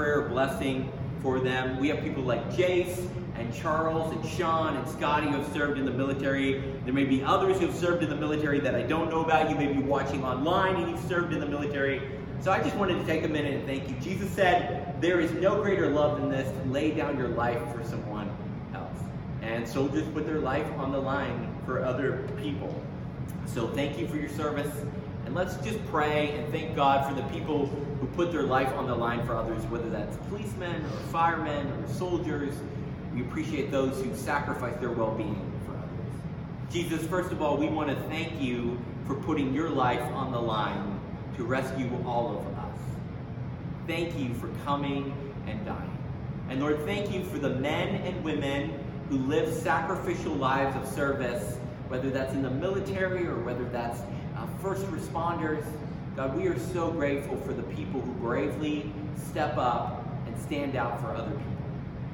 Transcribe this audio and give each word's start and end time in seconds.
prayer 0.00 0.22
blessing 0.22 0.90
for 1.20 1.40
them. 1.40 1.78
We 1.78 1.88
have 1.88 2.02
people 2.02 2.22
like 2.22 2.50
Jace 2.52 3.06
and 3.34 3.52
Charles 3.52 4.10
and 4.16 4.26
Sean 4.26 4.74
and 4.74 4.88
Scotty 4.88 5.26
who 5.26 5.34
have 5.34 5.52
served 5.52 5.78
in 5.78 5.84
the 5.84 5.90
military. 5.90 6.62
There 6.86 6.94
may 6.94 7.04
be 7.04 7.22
others 7.22 7.60
who 7.60 7.66
have 7.66 7.76
served 7.76 8.02
in 8.02 8.08
the 8.08 8.16
military 8.16 8.60
that 8.60 8.74
I 8.74 8.80
don't 8.80 9.10
know 9.10 9.22
about. 9.22 9.50
You 9.50 9.56
may 9.56 9.70
be 9.70 9.82
watching 9.82 10.24
online 10.24 10.76
and 10.76 10.90
you've 10.90 11.06
served 11.06 11.34
in 11.34 11.40
the 11.40 11.44
military. 11.44 12.00
So 12.40 12.50
I 12.50 12.62
just 12.62 12.76
wanted 12.76 12.94
to 12.94 13.04
take 13.04 13.24
a 13.24 13.28
minute 13.28 13.52
and 13.52 13.66
thank 13.66 13.90
you. 13.90 13.94
Jesus 13.96 14.30
said, 14.30 14.98
There 15.02 15.20
is 15.20 15.32
no 15.32 15.60
greater 15.60 15.90
love 15.90 16.18
than 16.18 16.30
this 16.30 16.50
to 16.50 16.70
lay 16.70 16.92
down 16.92 17.18
your 17.18 17.28
life 17.28 17.60
for 17.70 17.84
someone 17.84 18.34
else. 18.72 19.00
And 19.42 19.68
soldiers 19.68 20.08
put 20.14 20.24
their 20.24 20.40
life 20.40 20.66
on 20.78 20.92
the 20.92 20.98
line 20.98 21.54
for 21.66 21.84
other 21.84 22.26
people. 22.40 22.74
So 23.44 23.68
thank 23.68 23.98
you 23.98 24.08
for 24.08 24.16
your 24.16 24.30
service. 24.30 24.74
And 25.30 25.36
let's 25.36 25.54
just 25.58 25.78
pray 25.86 26.32
and 26.32 26.52
thank 26.52 26.74
God 26.74 27.08
for 27.08 27.14
the 27.14 27.24
people 27.28 27.66
who 27.66 28.06
put 28.16 28.32
their 28.32 28.42
life 28.42 28.74
on 28.74 28.88
the 28.88 28.94
line 28.96 29.24
for 29.24 29.36
others, 29.36 29.62
whether 29.66 29.88
that's 29.88 30.16
policemen 30.26 30.84
or 30.84 30.96
firemen 31.12 31.68
or 31.68 31.86
soldiers. 31.86 32.52
We 33.14 33.20
appreciate 33.20 33.70
those 33.70 34.02
who 34.02 34.12
sacrifice 34.16 34.74
their 34.80 34.90
well 34.90 35.14
being 35.14 35.52
for 35.64 35.70
others. 35.70 36.72
Jesus, 36.72 37.06
first 37.06 37.30
of 37.30 37.42
all, 37.42 37.56
we 37.56 37.68
want 37.68 37.90
to 37.90 37.94
thank 38.08 38.40
you 38.40 38.76
for 39.06 39.14
putting 39.14 39.54
your 39.54 39.70
life 39.70 40.02
on 40.14 40.32
the 40.32 40.40
line 40.40 40.98
to 41.36 41.44
rescue 41.44 41.88
all 42.04 42.36
of 42.36 42.58
us. 42.58 42.78
Thank 43.86 44.18
you 44.18 44.34
for 44.34 44.48
coming 44.64 45.14
and 45.46 45.64
dying. 45.64 45.98
And 46.48 46.58
Lord, 46.58 46.84
thank 46.86 47.12
you 47.12 47.22
for 47.22 47.38
the 47.38 47.50
men 47.50 48.02
and 48.02 48.24
women 48.24 48.82
who 49.08 49.18
live 49.18 49.54
sacrificial 49.54 50.34
lives 50.34 50.74
of 50.74 50.92
service, 50.92 51.56
whether 51.86 52.10
that's 52.10 52.32
in 52.34 52.42
the 52.42 52.50
military 52.50 53.28
or 53.28 53.38
whether 53.38 53.64
that's 53.66 54.00
first 54.62 54.84
responders. 54.86 55.64
God, 56.16 56.36
we 56.36 56.46
are 56.48 56.58
so 56.58 56.90
grateful 56.90 57.36
for 57.38 57.54
the 57.54 57.62
people 57.62 58.00
who 58.00 58.12
bravely 58.14 58.92
step 59.16 59.56
up 59.56 60.04
and 60.26 60.38
stand 60.42 60.76
out 60.76 61.00
for 61.00 61.14
other 61.14 61.30
people. 61.30 61.46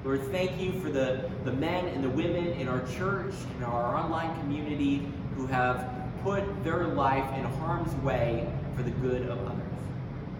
Lord, 0.05 0.22
thank 0.30 0.61
you 0.61 0.72
for 0.80 0.89
the, 0.89 1.28
the 1.44 1.52
men 1.52 1.86
and 1.89 2.05
the 2.05 2.11
women 2.11 2.47
in 2.52 2.69
our 2.69 2.86
church 2.97 3.34
and 3.56 3.64
our 3.64 3.97
online 3.97 4.39
community 4.41 5.08
who 5.36 5.47
have 5.47 5.92
put 6.22 6.42
their 6.62 6.86
life 6.86 7.28
in 7.36 7.44
harm's 7.44 7.92
way 8.05 8.48
for 8.77 8.84
the 8.84 8.92
good 8.92 9.22
of 9.22 9.44
others. 9.44 9.62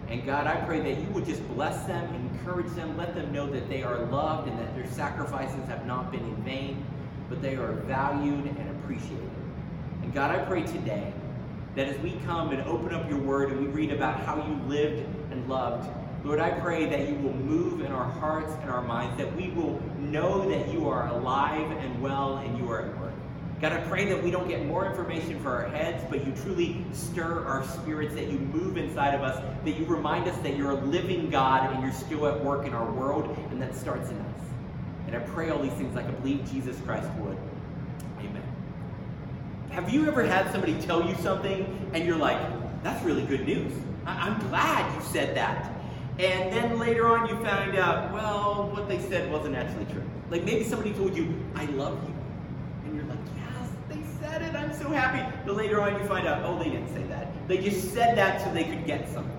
And 0.07 0.25
God, 0.25 0.47
I 0.47 0.55
pray 0.65 0.79
that 0.79 1.01
you 1.01 1.07
would 1.09 1.25
just 1.25 1.45
bless 1.49 1.85
them, 1.85 2.13
encourage 2.15 2.71
them, 2.75 2.95
let 2.95 3.13
them 3.15 3.33
know 3.33 3.47
that 3.47 3.67
they 3.67 3.83
are 3.83 4.05
loved 4.05 4.47
and 4.47 4.57
that 4.59 4.73
their 4.73 4.89
sacrifices 4.91 5.67
have 5.67 5.85
not 5.85 6.11
been 6.11 6.21
in 6.21 6.35
vain, 6.43 6.85
but 7.27 7.41
they 7.41 7.55
are 7.55 7.73
valued 7.73 8.45
and 8.45 8.69
appreciated. 8.79 9.29
And 10.03 10.13
God, 10.13 10.31
I 10.31 10.45
pray 10.45 10.63
today 10.63 11.11
that 11.77 11.87
as 11.87 11.97
we 11.99 12.13
come 12.25 12.49
and 12.49 12.61
open 12.63 12.91
up 12.91 13.07
your 13.07 13.19
word 13.19 13.51
and 13.51 13.61
we 13.61 13.67
read 13.67 13.91
about 13.91 14.19
how 14.21 14.35
you 14.35 14.55
lived 14.67 15.05
and 15.31 15.47
loved, 15.47 15.87
Lord, 16.23 16.39
I 16.39 16.49
pray 16.49 16.87
that 16.87 17.07
you 17.07 17.13
will 17.17 17.35
move 17.35 17.81
in 17.81 17.91
our 17.91 18.11
hearts 18.13 18.51
and 18.63 18.71
our 18.71 18.81
minds, 18.81 19.15
that 19.19 19.33
we 19.37 19.51
will 19.51 19.79
know 19.99 20.49
that 20.49 20.73
you 20.73 20.89
are 20.89 21.07
alive 21.09 21.69
and 21.69 22.01
well 22.01 22.37
and 22.37 22.57
you 22.57 22.67
are 22.71 22.81
at 22.81 22.99
work. 22.99 23.13
God, 23.61 23.73
I 23.73 23.81
pray 23.81 24.05
that 24.05 24.23
we 24.23 24.31
don't 24.31 24.47
get 24.47 24.65
more 24.65 24.87
information 24.87 25.39
for 25.39 25.51
our 25.51 25.69
heads, 25.69 26.03
but 26.09 26.25
you 26.25 26.33
truly 26.41 26.83
stir 26.93 27.45
our 27.45 27.63
spirits, 27.63 28.15
that 28.15 28.27
you 28.27 28.39
move 28.39 28.77
inside 28.77 29.13
of 29.13 29.21
us, 29.21 29.39
that 29.63 29.77
you 29.77 29.85
remind 29.85 30.27
us 30.27 30.37
that 30.39 30.57
you're 30.57 30.71
a 30.71 30.81
living 30.85 31.29
God 31.29 31.71
and 31.71 31.83
you're 31.83 31.93
still 31.93 32.25
at 32.25 32.43
work 32.43 32.65
in 32.65 32.73
our 32.73 32.91
world, 32.91 33.37
and 33.51 33.61
that 33.61 33.75
starts 33.75 34.09
in 34.09 34.17
us. 34.17 34.41
And 35.05 35.15
I 35.15 35.19
pray 35.19 35.51
all 35.51 35.61
these 35.61 35.73
things 35.73 35.95
like 35.95 36.05
I 36.05 36.11
believe 36.11 36.49
Jesus 36.51 36.79
Christ 36.81 37.09
would. 37.19 37.37
Have 39.77 39.93
you 39.93 40.07
ever 40.07 40.23
had 40.23 40.51
somebody 40.51 40.73
tell 40.81 41.07
you 41.07 41.13
something 41.17 41.91
and 41.93 42.03
you're 42.03 42.17
like, 42.17 42.39
that's 42.81 43.05
really 43.05 43.23
good 43.27 43.45
news? 43.45 43.71
I- 44.07 44.27
I'm 44.27 44.39
glad 44.49 44.91
you 44.95 45.07
said 45.07 45.37
that. 45.37 45.71
And 46.17 46.51
then 46.51 46.79
later 46.79 47.07
on 47.07 47.29
you 47.29 47.35
find 47.45 47.77
out, 47.77 48.11
well, 48.11 48.71
what 48.73 48.89
they 48.89 48.97
said 48.97 49.31
wasn't 49.31 49.55
actually 49.55 49.85
true. 49.85 50.01
Like 50.31 50.43
maybe 50.45 50.63
somebody 50.63 50.93
told 50.93 51.15
you, 51.15 51.31
I 51.53 51.65
love 51.65 51.93
you. 52.09 52.15
And 52.85 52.95
you're 52.95 53.05
like, 53.05 53.19
yes, 53.35 53.69
they 53.87 54.01
said 54.19 54.41
it. 54.41 54.55
I'm 54.55 54.73
so 54.73 54.89
happy. 54.89 55.21
But 55.45 55.55
later 55.55 55.79
on 55.79 55.93
you 56.01 56.07
find 56.07 56.27
out, 56.27 56.41
oh, 56.43 56.57
they 56.57 56.71
didn't 56.71 56.91
say 56.91 57.03
that. 57.03 57.27
They 57.47 57.59
just 57.59 57.93
said 57.93 58.17
that 58.17 58.41
so 58.41 58.51
they 58.51 58.63
could 58.63 58.83
get 58.87 59.07
something. 59.09 59.36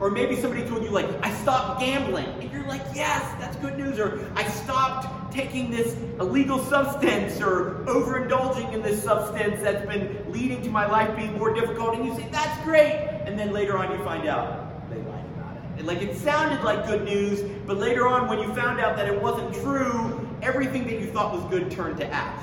Or 0.00 0.10
maybe 0.10 0.36
somebody 0.40 0.66
told 0.68 0.84
you, 0.84 0.90
like, 0.90 1.06
I 1.24 1.34
stopped 1.42 1.80
gambling. 1.80 2.26
And 2.26 2.52
you're 2.52 2.66
like, 2.66 2.82
yes, 2.94 3.22
that's 3.40 3.56
good 3.56 3.76
news. 3.76 3.98
Or 3.98 4.30
I 4.36 4.46
stopped 4.48 5.32
taking 5.32 5.70
this 5.70 5.96
illegal 6.20 6.58
substance 6.64 7.40
or 7.40 7.84
overindulging 7.86 8.72
in 8.72 8.82
this 8.82 9.02
substance 9.02 9.60
that's 9.60 9.86
been 9.86 10.24
leading 10.32 10.62
to 10.62 10.70
my 10.70 10.86
life 10.86 11.16
being 11.16 11.36
more 11.36 11.52
difficult. 11.52 11.94
And 11.94 12.06
you 12.06 12.14
say, 12.14 12.28
that's 12.30 12.62
great. 12.64 12.92
And 13.26 13.38
then 13.38 13.52
later 13.52 13.76
on 13.76 13.90
you 13.96 14.02
find 14.04 14.26
out 14.28 14.88
they 14.90 14.96
lied 14.96 15.24
about 15.34 15.56
it. 15.56 15.62
And 15.78 15.86
like 15.86 16.00
it 16.00 16.16
sounded 16.16 16.64
like 16.64 16.86
good 16.86 17.04
news, 17.04 17.42
but 17.66 17.76
later 17.76 18.06
on 18.08 18.28
when 18.28 18.38
you 18.38 18.52
found 18.54 18.80
out 18.80 18.96
that 18.96 19.06
it 19.06 19.20
wasn't 19.20 19.52
true, 19.62 20.28
everything 20.42 20.84
that 20.84 20.98
you 20.98 21.06
thought 21.06 21.32
was 21.34 21.44
good 21.50 21.70
turned 21.70 21.98
to 21.98 22.06
ash. 22.06 22.42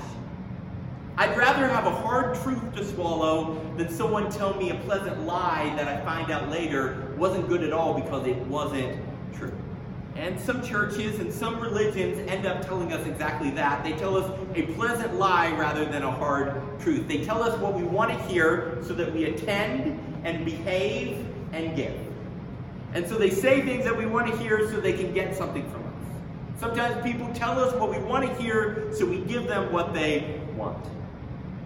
I'd 1.18 1.38
rather 1.38 1.70
have 1.70 1.86
a 1.86 1.96
hard 1.96 2.36
truth 2.42 2.76
to 2.76 2.84
swallow 2.84 3.58
than 3.78 3.90
someone 3.90 4.30
tell 4.30 4.54
me 4.56 4.72
a 4.72 4.76
pleasant 4.76 5.26
lie 5.26 5.74
that 5.78 5.88
I 5.88 6.04
find 6.04 6.30
out 6.30 6.50
later 6.50 7.14
wasn't 7.18 7.48
good 7.48 7.64
at 7.64 7.72
all 7.72 7.94
because 7.94 8.28
it 8.28 8.36
wasn't 8.48 9.00
true. 9.34 9.54
And 10.18 10.38
some 10.38 10.62
churches 10.62 11.20
and 11.20 11.32
some 11.32 11.62
religions 11.62 12.18
end 12.30 12.46
up 12.46 12.66
telling 12.66 12.92
us 12.92 13.08
exactly 13.08 13.50
that. 13.52 13.82
They 13.82 13.94
tell 13.94 14.18
us 14.18 14.30
a 14.56 14.64
pleasant 14.74 15.16
lie 15.16 15.56
rather 15.58 15.86
than 15.86 16.04
a 16.04 16.12
hard 16.12 16.62
truth. 16.82 17.08
They 17.08 17.24
tell 17.24 17.42
us 17.42 17.58
what 17.60 17.76
we 17.76 17.84
want 17.84 18.12
to 18.12 18.22
hear 18.28 18.78
so 18.82 18.94
that 18.96 19.14
we 19.14 19.24
attend 19.26 19.98
and 20.26 20.44
behave 20.44 21.26
and 21.54 21.78
give. 21.78 21.98
And 22.94 23.08
so 23.08 23.18
they 23.18 23.30
say 23.30 23.62
things 23.62 23.86
that 23.86 23.98
we 23.98 24.06
want 24.06 24.30
to 24.30 24.38
hear 24.38 24.70
so 24.70 24.82
they 24.82 24.94
can 24.94 25.14
get 25.14 25.34
something 25.34 25.70
from 25.72 25.84
us. 25.86 26.60
Sometimes 26.60 27.02
people 27.04 27.30
tell 27.34 27.58
us 27.58 27.74
what 27.76 27.90
we 27.90 28.00
want 28.00 28.26
to 28.26 28.42
hear 28.42 28.90
so 28.94 29.06
we 29.06 29.20
give 29.20 29.48
them 29.48 29.72
what 29.72 29.94
they 29.94 30.42
want. 30.58 30.86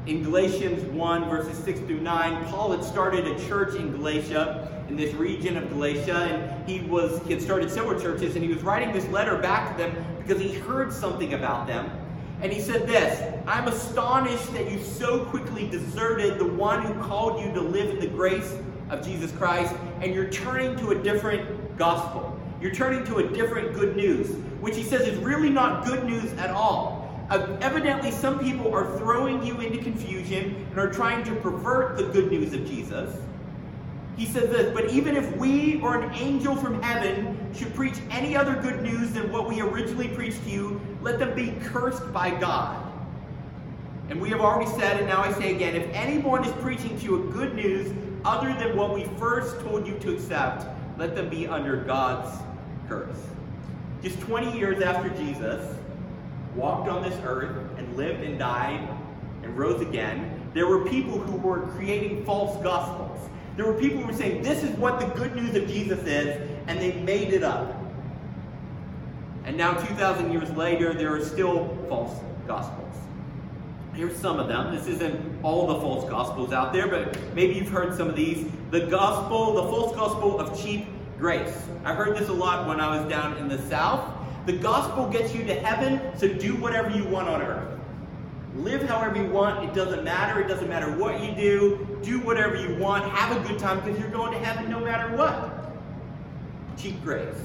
In 0.09 0.24
Galatians 0.24 0.84
1, 0.86 1.30
verses 1.30 1.64
6 1.64 1.81
through 1.81 2.00
9, 2.00 2.46
Paul 2.46 2.72
had 2.72 2.84
started 2.84 3.28
a 3.28 3.47
church 3.47 3.75
in 3.75 3.92
Galatia, 3.92 4.84
in 4.90 4.96
this 4.96 5.14
region 5.14 5.56
of 5.56 5.70
Galatia, 5.70 6.16
and 6.16 6.68
he 6.68 6.80
was 6.80 7.22
he 7.28 7.34
had 7.34 7.44
started 7.44 7.70
several 7.70 8.02
churches, 8.02 8.34
and 8.34 8.44
he 8.44 8.52
was 8.52 8.64
writing 8.64 8.92
this 8.92 9.08
letter 9.09 9.38
back 9.38 9.72
to 9.72 9.84
them 9.84 9.96
because 10.18 10.42
he 10.42 10.52
heard 10.52 10.92
something 10.92 11.36
about 11.36 11.68
them. 11.68 11.92
And 12.42 12.52
he 12.52 12.59
said 12.59 12.88
this 12.88 13.22
I'm 13.46 13.68
astonished 13.68 14.52
that 14.53 14.72
you 14.72 14.81
so 14.81 15.25
quickly 15.25 15.69
deserted 15.69 16.40
the 16.40 16.48
one 16.48 16.81
who 16.81 17.00
called 17.03 17.46
you 17.46 17.53
to 17.53 17.62
live 17.62 17.92
in 17.92 18.00
the 18.00 18.08
grace 18.08 18.58
of 18.90 19.06
Jesus 19.06 19.31
Christ, 19.34 19.75
and 20.02 20.12
you're 20.16 20.31
turning 20.31 20.75
to 20.78 20.90
a 20.90 20.96
different 21.03 21.78
gospel. 21.78 22.36
You're 22.59 22.74
turning 22.74 23.06
to 23.06 23.18
a 23.18 23.28
different 23.28 23.75
good 23.75 23.96
news, 23.96 24.31
which 24.59 24.75
he 24.75 24.81
says 24.81 25.02
is 25.08 25.19
really 25.19 25.52
not 25.52 25.86
good 25.86 26.03
news 26.06 26.34
at 26.40 26.50
all. 26.50 26.99
Uh, 27.30 27.56
evidently, 27.62 28.10
some 28.10 28.40
people 28.40 28.74
are 28.74 28.98
throwing 28.98 29.44
you 29.44 29.60
into 29.62 29.78
confusion 29.78 30.66
and 30.72 30.80
are 30.80 30.92
trying 30.92 31.24
to 31.24 31.36
pervert 31.36 31.96
the 31.96 32.04
good 32.06 32.32
news 32.32 32.54
of 32.54 32.66
Jesus. 32.66 33.16
He 34.18 34.26
says 34.26 34.50
this, 34.50 34.74
but 34.74 34.90
even 34.90 35.16
if 35.16 35.38
we 35.38 35.80
or 35.82 36.02
an 36.02 36.14
angel 36.16 36.56
from 36.56 36.82
heaven 36.82 37.38
should 37.54 37.74
preach 37.76 37.96
any 38.10 38.36
other 38.36 38.56
good 38.56 38.82
news 38.82 39.12
than 39.12 39.32
what 39.32 39.48
we 39.48 39.62
originally 39.62 40.08
preached 40.10 40.44
to 40.46 40.50
you, 40.50 40.82
let 41.02 41.20
them 41.20 41.36
be 41.36 41.54
cursed 41.66 42.12
by 42.12 42.32
God. 42.32 42.86
And 44.10 44.20
we 44.20 44.30
have 44.30 44.42
already 44.42 44.70
said, 44.72 44.98
and 44.98 45.08
now 45.08 45.22
I 45.22 45.32
say 45.34 45.56
again, 45.56 45.76
if 45.76 45.88
anyone 45.94 46.44
is 46.44 46.52
preaching 46.64 46.98
to 46.98 47.06
you 47.06 47.30
a 47.30 47.32
good 47.32 47.54
news 47.54 47.94
other 48.26 48.52
than 48.56 48.76
what 48.76 48.94
we 48.94 49.06
first 49.20 49.60
told 49.62 49.86
you 49.86 49.98
to 50.00 50.14
accept, 50.16 50.66
let 50.98 51.16
them 51.16 51.30
be 51.30 51.48
under 51.48 51.78
God's 51.78 52.42
curse. 52.88 53.16
Just 54.02 54.20
20 54.22 54.58
years 54.58 54.82
after 54.82 55.10
Jesus 55.10 55.79
walked 56.56 56.90
on 56.90 57.04
this 57.04 57.19
earth 57.24 57.56
and 57.78 57.96
lived 57.96 58.24
and 58.24 58.38
died 58.40 58.88
and 59.44 59.57
rose 59.57 59.81
again, 59.81 60.50
there 60.54 60.68
were 60.68 60.86
people 60.86 61.19
who 61.19 61.38
were 61.38 61.68
creating 61.68 62.25
false 62.25 62.62
gospels. 62.63 63.30
There 63.56 63.66
were 63.66 63.80
people 63.80 64.00
who 64.00 64.07
were 64.07 64.13
saying, 64.13 64.42
this 64.42 64.63
is 64.63 64.72
what 64.78 65.00
the 65.00 65.06
good 65.07 65.36
news 65.36 65.56
of 65.56 65.68
Jesus 65.68 66.00
is, 66.06 66.50
and 66.68 66.80
they 66.80 66.94
made 67.01 67.34
it 67.34 67.44
up. 67.44 67.75
And 69.46 69.57
now, 69.57 69.74
2,000 69.74 70.31
years 70.31 70.51
later, 70.51 70.94
there 70.94 71.16
are 71.16 71.24
still 71.24 71.75
false 71.88 72.19
gospels. 72.46 72.96
Here's 73.94 74.16
some 74.16 74.40
of 74.40 74.48
them. 74.48 74.74
This 74.75 74.88
isn't 74.88 75.44
all 75.44 75.68
the 75.68 75.75
false 75.75 76.10
gospels 76.10 76.54
out 76.54 76.72
there, 76.72 76.88
but 76.88 77.18
maybe 77.34 77.56
you've 77.56 77.69
heard 77.69 77.96
some 77.98 78.07
of 78.07 78.16
these. 78.16 78.48
The 78.72 78.81
gospel, 78.81 79.56
the 79.56 79.63
false 79.63 79.96
gospel 79.96 80.40
of 80.40 80.62
cheap 80.62 80.86
grace. 81.18 81.66
I 81.84 81.94
heard 81.94 82.18
this 82.18 82.30
a 82.30 82.34
lot 82.34 82.68
when 82.68 82.80
I 82.80 82.98
was 82.98 83.10
down 83.10 83.38
in 83.38 83.48
the 83.48 83.62
South. 83.63 84.19
The 84.45 84.53
gospel 84.53 85.09
gets 85.09 85.33
you 85.33 85.44
to 85.45 85.53
heaven, 85.53 86.18
so 86.18 86.27
do 86.27 86.56
whatever 86.56 86.89
you 86.89 87.06
want 87.06 87.27
on 87.27 87.41
earth. 87.41 87.80
Live 88.56 88.81
however 88.83 89.21
you 89.21 89.30
want. 89.30 89.63
It 89.63 89.74
doesn't 89.74 90.03
matter. 90.03 90.41
It 90.41 90.47
doesn't 90.47 90.68
matter 90.68 90.91
what 90.97 91.24
you 91.24 91.33
do. 91.36 92.00
Do 92.01 92.19
whatever 92.19 92.56
you 92.56 92.75
want. 92.75 93.06
Have 93.06 93.38
a 93.38 93.47
good 93.47 93.59
time 93.59 93.80
because 93.80 94.00
you're 94.00 94.09
going 94.09 94.33
to 94.33 94.39
heaven 94.39 94.69
no 94.69 94.80
matter 94.80 95.15
what. 95.15 95.71
Cheap 96.77 97.01
grace. 97.03 97.36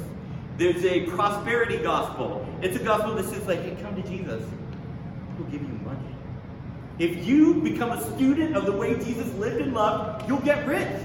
There's 0.57 0.85
a 0.85 1.07
prosperity 1.07 1.79
gospel. 1.79 2.47
It's 2.63 2.77
a 2.77 2.83
gospel 2.83 3.15
that 3.17 3.25
says, 3.27 3.47
like, 3.47 3.61
hey, 3.63 3.77
come 3.83 4.01
to 4.01 4.09
Jesus. 4.09 4.43
He'll 5.37 5.47
give 5.47 5.63
you 5.63 5.79
money. 5.85 5.99
If 6.99 7.27
you 7.27 7.61
become 7.61 7.91
a 7.91 8.15
student 8.15 8.57
of 8.57 8.65
the 8.65 8.73
way 8.73 8.95
Jesus 8.95 9.33
lived 9.35 9.61
and 9.61 9.75
loved, 9.75 10.29
you'll 10.29 10.39
get 10.41 10.67
rich. 10.67 11.03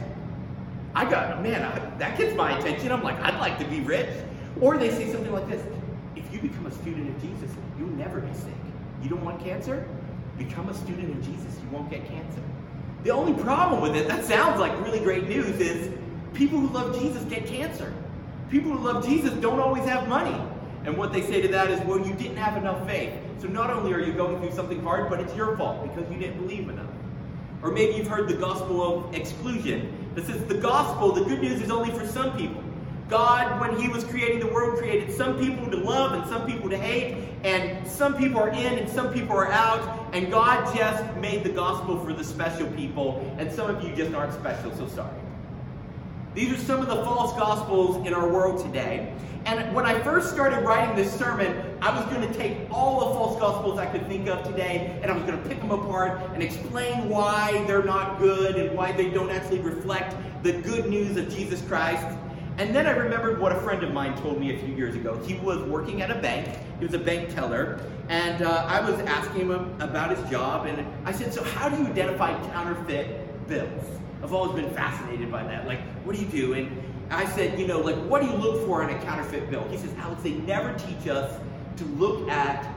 I 0.94 1.09
got, 1.09 1.41
man, 1.41 1.63
I, 1.63 1.97
that 1.97 2.18
gets 2.18 2.36
my 2.36 2.57
attention. 2.57 2.91
I'm 2.91 3.03
like, 3.03 3.19
I'd 3.19 3.39
like 3.39 3.57
to 3.59 3.65
be 3.65 3.81
rich. 3.81 4.09
Or 4.62 4.77
they 4.77 4.89
say 4.91 5.12
something 5.12 5.31
like 5.31 5.47
this 5.50 5.63
you 6.41 6.50
become 6.50 6.65
a 6.65 6.71
student 6.71 7.09
of 7.09 7.21
Jesus, 7.21 7.56
you'll 7.77 7.89
never 7.89 8.19
be 8.19 8.33
sick. 8.33 8.53
You 9.03 9.09
don't 9.09 9.24
want 9.24 9.44
cancer? 9.44 9.88
Become 10.38 10.69
a 10.69 10.74
student 10.74 11.09
of 11.12 11.24
Jesus, 11.24 11.59
you 11.62 11.69
won't 11.69 11.89
get 11.89 12.06
cancer. 12.07 12.41
The 13.03 13.12
only 13.12 13.41
problem 13.41 13.81
with 13.81 13.95
it, 13.95 14.07
that 14.07 14.25
sounds 14.25 14.59
like 14.59 14.77
really 14.81 15.00
great 15.00 15.27
news, 15.27 15.59
is 15.59 15.94
people 16.33 16.59
who 16.59 16.68
love 16.68 17.00
Jesus 17.00 17.24
get 17.24 17.45
cancer. 17.45 17.94
People 18.50 18.71
who 18.71 18.83
love 18.83 19.06
Jesus 19.06 19.33
don't 19.36 19.59
always 19.59 19.83
have 19.86 20.07
money. 20.07 20.36
And 20.86 20.97
what 20.97 21.13
they 21.13 21.21
say 21.21 21.41
to 21.41 21.47
that 21.50 21.69
is, 21.69 21.80
well, 21.81 22.00
you 22.00 22.13
didn't 22.13 22.38
have 22.38 22.57
enough 22.57 22.86
faith. 22.88 23.13
So 23.39 23.47
not 23.47 23.69
only 23.69 23.94
are 23.94 24.00
you 24.00 24.13
going 24.13 24.39
through 24.39 24.51
something 24.51 24.81
hard, 24.81 25.09
but 25.09 25.19
it's 25.19 25.36
your 25.36 25.56
fault 25.56 25.83
because 25.83 26.09
you 26.12 26.18
didn't 26.18 26.41
believe 26.41 26.68
enough. 26.68 26.89
Or 27.62 27.71
maybe 27.71 27.95
you've 27.95 28.07
heard 28.07 28.27
the 28.27 28.36
gospel 28.36 28.81
of 28.81 29.13
exclusion. 29.13 30.09
that 30.15 30.25
says 30.25 30.44
the 30.45 30.56
gospel, 30.56 31.12
the 31.12 31.24
good 31.24 31.41
news 31.41 31.62
is 31.62 31.69
only 31.69 31.91
for 31.91 32.07
some 32.07 32.36
people. 32.38 32.63
God, 33.10 33.60
when 33.60 33.80
He 33.80 33.88
was 33.88 34.04
creating 34.04 34.40
the 34.40 34.48
world, 34.48 34.78
created 34.78 35.12
some 35.12 35.40
people 35.40 35.70
to 35.70 35.78
love 35.78 36.14
and 36.14 36.26
some 36.28 36.46
people 36.46 36.70
to 36.70 36.78
hate, 36.78 37.18
and 37.44 37.88
some 37.88 38.16
people 38.16 38.40
are 38.40 38.50
in 38.50 38.78
and 38.78 38.88
some 38.88 39.12
people 39.12 39.36
are 39.36 39.52
out, 39.52 40.14
and 40.14 40.30
God 40.30 40.76
just 40.76 41.04
made 41.18 41.44
the 41.44 41.50
gospel 41.50 42.00
for 42.04 42.14
the 42.14 42.24
special 42.24 42.68
people, 42.74 43.36
and 43.40 43.52
some 43.52 43.74
of 43.74 43.84
you 43.84 43.96
just 43.96 44.14
aren't 44.14 44.34
special, 44.34 44.76
so 44.76 44.88
sorry. 44.88 45.16
These 46.36 46.54
are 46.54 46.58
some 46.58 46.82
of 46.82 46.88
the 46.88 47.04
false 47.04 47.36
gospels 47.38 48.06
in 48.06 48.14
our 48.14 48.30
world 48.30 48.64
today. 48.64 49.12
And 49.46 49.74
when 49.74 49.86
I 49.86 50.00
first 50.04 50.32
started 50.32 50.64
writing 50.64 50.96
this 50.96 51.12
sermon, 51.12 51.78
I 51.82 51.98
was 51.98 52.06
going 52.14 52.28
to 52.28 52.38
take 52.38 52.58
all 52.70 53.00
the 53.00 53.06
false 53.16 53.40
gospels 53.40 53.80
I 53.80 53.88
could 53.88 54.06
think 54.08 54.28
of 54.28 54.46
today 54.46 55.00
and 55.02 55.10
I 55.10 55.16
was 55.16 55.24
going 55.24 55.42
to 55.42 55.50
pick 55.50 55.60
them 55.60 55.72
apart 55.72 56.22
and 56.34 56.44
explain 56.44 57.10
why 57.10 57.64
they're 57.66 57.84
not 57.84 58.20
good 58.20 58.58
and 58.58 58.78
why 58.78 58.92
they 58.92 59.10
don't 59.10 59.32
actually 59.32 59.60
reflect 59.60 60.16
the 60.44 60.52
good 60.52 60.88
news 60.88 61.18
of 61.18 61.34
Jesus 61.34 61.62
Christ. 61.64 62.06
And 62.60 62.76
then 62.76 62.88
I 62.88 62.92
remembered 62.92 63.40
what 63.40 63.54
a 63.54 63.60
friend 63.62 63.84
of 63.84 63.94
mine 63.94 64.22
told 64.22 64.38
me 64.38 64.54
a 64.54 64.60
few 64.60 64.76
years 64.76 64.94
ago. 64.94 65.18
He 65.26 65.36
was 65.36 65.62
working 65.62 66.02
at 66.02 66.12
a 66.12 66.16
bank, 66.16 66.60
he 66.78 66.86
was 66.86 66.94
a 66.94 67.00
bank 67.00 67.34
teller, 67.34 67.80
and 68.10 68.42
uh, 68.42 68.66
I 68.68 68.82
was 68.82 69.00
asking 69.08 69.50
him 69.50 69.82
about 69.82 70.16
his 70.16 70.30
job. 70.30 70.66
And 70.66 70.86
I 71.06 71.14
said, 71.14 71.34
So, 71.34 71.42
how 71.42 71.70
do 71.70 71.78
you 71.78 71.88
identify 71.88 72.34
counterfeit 72.52 73.48
bills? 73.48 73.86
I've 74.22 74.34
always 74.34 74.62
been 74.62 74.74
fascinated 74.74 75.32
by 75.32 75.44
that. 75.44 75.68
Like, 75.68 75.80
what 76.04 76.18
do 76.18 76.22
you 76.22 76.28
do? 76.28 76.54
And 76.54 76.70
I 77.10 77.26
said, 77.28 77.58
you 77.58 77.66
know, 77.66 77.80
like, 77.80 77.96
what 77.96 78.22
do 78.22 78.28
you 78.28 78.36
look 78.36 78.66
for 78.66 78.84
in 78.84 78.90
a 78.90 79.02
counterfeit 79.04 79.50
bill? 79.50 79.66
He 79.70 79.78
says, 79.78 79.94
Alex, 79.98 80.22
they 80.22 80.34
never 80.34 80.78
teach 80.78 81.08
us 81.08 81.40
to 81.78 81.86
look 81.86 82.28
at 82.28 82.68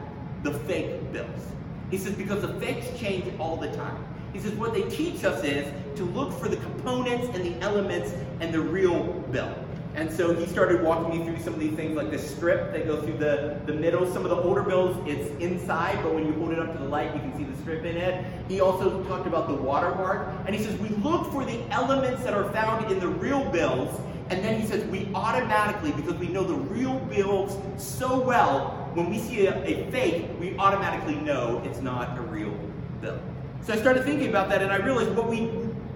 the 0.44 0.52
fake 0.60 1.12
bills. 1.12 1.48
He 1.90 1.98
says, 1.98 2.14
because 2.14 2.42
the 2.42 2.54
fakes 2.60 2.96
change 2.98 3.24
all 3.40 3.56
the 3.56 3.72
time. 3.72 4.02
He 4.32 4.38
says, 4.38 4.52
what 4.52 4.72
they 4.72 4.82
teach 4.82 5.24
us 5.24 5.42
is 5.42 5.66
to 5.96 6.04
look 6.04 6.32
for 6.32 6.48
the 6.48 6.56
components 6.56 7.26
and 7.34 7.44
the 7.44 7.60
elements 7.60 8.14
and 8.40 8.54
the 8.54 8.60
real 8.60 9.02
bill. 9.32 9.54
And 9.94 10.10
so 10.10 10.34
he 10.34 10.46
started 10.46 10.82
walking 10.82 11.18
me 11.18 11.24
through 11.26 11.42
some 11.44 11.52
of 11.52 11.60
these 11.60 11.74
things 11.74 11.96
like 11.96 12.10
the 12.10 12.18
strip 12.18 12.72
that 12.72 12.86
goes 12.86 13.04
through 13.04 13.18
the, 13.18 13.60
the 13.66 13.74
middle. 13.74 14.10
Some 14.10 14.24
of 14.24 14.30
the 14.30 14.36
older 14.36 14.62
bills, 14.62 14.96
it's 15.06 15.28
inside, 15.42 16.02
but 16.02 16.14
when 16.14 16.26
you 16.26 16.32
hold 16.32 16.52
it 16.52 16.58
up 16.58 16.72
to 16.72 16.78
the 16.78 16.88
light, 16.88 17.14
you 17.14 17.20
can 17.20 17.36
see 17.36 17.44
the 17.44 17.56
strip 17.58 17.84
in 17.84 17.98
it. 17.98 18.24
He 18.48 18.60
also 18.60 19.04
talked 19.04 19.26
about 19.26 19.48
the 19.48 19.54
watermark. 19.54 20.28
And 20.46 20.54
he 20.54 20.64
says, 20.64 20.78
we 20.78 20.88
look 20.88 21.30
for 21.30 21.44
the 21.44 21.60
elements 21.70 22.24
that 22.24 22.32
are 22.32 22.50
found 22.52 22.90
in 22.90 23.00
the 23.00 23.08
real 23.08 23.44
bills. 23.50 24.00
And 24.30 24.42
then 24.42 24.58
he 24.58 24.66
says, 24.66 24.82
we 24.86 25.10
automatically, 25.14 25.92
because 25.92 26.14
we 26.14 26.28
know 26.28 26.42
the 26.42 26.54
real 26.54 26.98
bills 27.00 27.58
so 27.76 28.18
well, 28.18 28.90
when 28.94 29.10
we 29.10 29.18
see 29.18 29.46
a, 29.46 29.62
a 29.64 29.90
fake, 29.90 30.26
we 30.40 30.56
automatically 30.56 31.16
know 31.16 31.60
it's 31.66 31.80
not 31.80 32.16
a 32.16 32.22
real 32.22 32.54
bill. 33.02 33.20
So 33.62 33.74
I 33.74 33.76
started 33.76 34.04
thinking 34.04 34.30
about 34.30 34.48
that, 34.48 34.62
and 34.62 34.72
I 34.72 34.76
realized 34.76 35.14
what 35.14 35.28
we, 35.28 35.48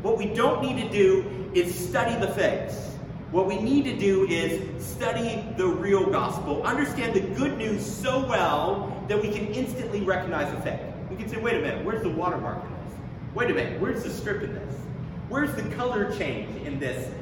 what 0.02 0.18
we 0.18 0.26
don't 0.26 0.62
need 0.62 0.82
to 0.82 0.88
do 0.90 1.50
is 1.54 1.74
study 1.74 2.14
the 2.20 2.28
fakes. 2.32 2.95
What 3.36 3.48
we 3.48 3.58
need 3.58 3.84
to 3.84 3.94
do 3.94 4.26
is 4.28 4.82
study 4.82 5.44
the 5.58 5.66
real 5.66 6.08
gospel, 6.08 6.62
understand 6.62 7.12
the 7.12 7.20
good 7.20 7.58
news 7.58 7.84
so 7.84 8.26
well 8.26 8.98
that 9.08 9.20
we 9.20 9.28
can 9.30 9.48
instantly 9.48 10.00
recognize 10.00 10.50
the 10.54 10.60
fake. 10.62 10.80
We 11.10 11.16
can 11.16 11.28
say, 11.28 11.36
wait 11.36 11.56
a 11.56 11.60
minute, 11.60 11.84
where's 11.84 12.02
the 12.02 12.08
watermark 12.08 12.64
in 12.64 12.70
this? 12.70 12.98
Wait 13.34 13.50
a 13.50 13.52
minute, 13.52 13.78
where's 13.78 14.02
the 14.04 14.08
strip 14.08 14.42
in 14.42 14.54
this? 14.54 14.74
Where's 15.28 15.54
the 15.54 15.68
color 15.74 16.16
change 16.16 16.66
in 16.66 16.80
this 16.80 17.12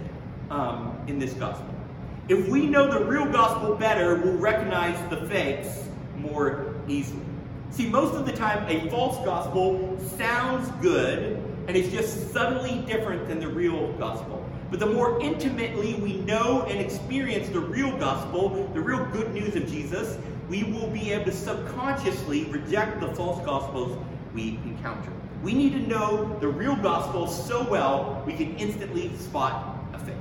um, 0.52 0.96
in 1.08 1.18
this 1.18 1.32
gospel? 1.32 1.74
If 2.28 2.46
we 2.46 2.64
know 2.64 2.88
the 2.96 3.04
real 3.04 3.26
gospel 3.26 3.74
better, 3.74 4.14
we'll 4.14 4.38
recognize 4.38 4.96
the 5.10 5.26
fakes 5.26 5.82
more 6.16 6.76
easily. 6.86 7.24
See, 7.70 7.88
most 7.88 8.14
of 8.14 8.24
the 8.24 8.32
time, 8.32 8.64
a 8.68 8.88
false 8.88 9.16
gospel 9.24 9.98
sounds 10.16 10.70
good 10.80 11.42
and 11.66 11.76
is 11.76 11.90
just 11.90 12.32
subtly 12.32 12.84
different 12.86 13.26
than 13.26 13.40
the 13.40 13.48
real 13.48 13.92
gospel. 13.94 14.43
But 14.74 14.88
the 14.88 14.92
more 14.92 15.20
intimately 15.20 15.94
we 15.94 16.14
know 16.14 16.62
and 16.62 16.80
experience 16.80 17.48
the 17.48 17.60
real 17.60 17.96
gospel, 17.96 18.68
the 18.74 18.80
real 18.80 19.04
good 19.12 19.32
news 19.32 19.54
of 19.54 19.68
Jesus, 19.68 20.18
we 20.48 20.64
will 20.64 20.88
be 20.88 21.12
able 21.12 21.26
to 21.26 21.32
subconsciously 21.32 22.46
reject 22.46 23.00
the 23.00 23.06
false 23.14 23.44
gospels 23.46 23.96
we 24.34 24.58
encounter. 24.64 25.12
We 25.44 25.54
need 25.54 25.74
to 25.74 25.78
know 25.78 26.36
the 26.40 26.48
real 26.48 26.74
gospel 26.74 27.28
so 27.28 27.62
well 27.70 28.20
we 28.26 28.32
can 28.32 28.56
instantly 28.56 29.16
spot 29.16 29.78
a 29.92 29.98
fake. 30.00 30.16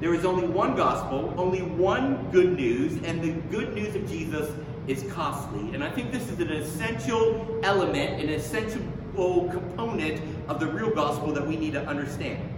There 0.00 0.12
is 0.12 0.26
only 0.26 0.46
one 0.46 0.76
gospel, 0.76 1.32
only 1.38 1.62
one 1.62 2.30
good 2.32 2.56
news, 2.56 3.02
and 3.04 3.22
the 3.22 3.32
good 3.50 3.72
news 3.72 3.94
of 3.96 4.06
Jesus 4.06 4.50
is 4.86 5.10
costly. 5.10 5.74
And 5.74 5.82
I 5.82 5.90
think 5.90 6.12
this 6.12 6.28
is 6.28 6.40
an 6.40 6.52
essential 6.52 7.58
element, 7.62 8.20
an 8.22 8.28
essential 8.28 8.82
component 9.14 10.20
of 10.46 10.60
the 10.60 10.66
real 10.66 10.90
gospel 10.90 11.32
that 11.32 11.48
we 11.48 11.56
need 11.56 11.72
to 11.72 11.86
understand. 11.86 12.52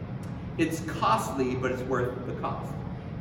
It's 0.59 0.81
costly, 0.81 1.55
but 1.55 1.71
it's 1.71 1.83
worth 1.83 2.27
the 2.27 2.33
cost. 2.35 2.73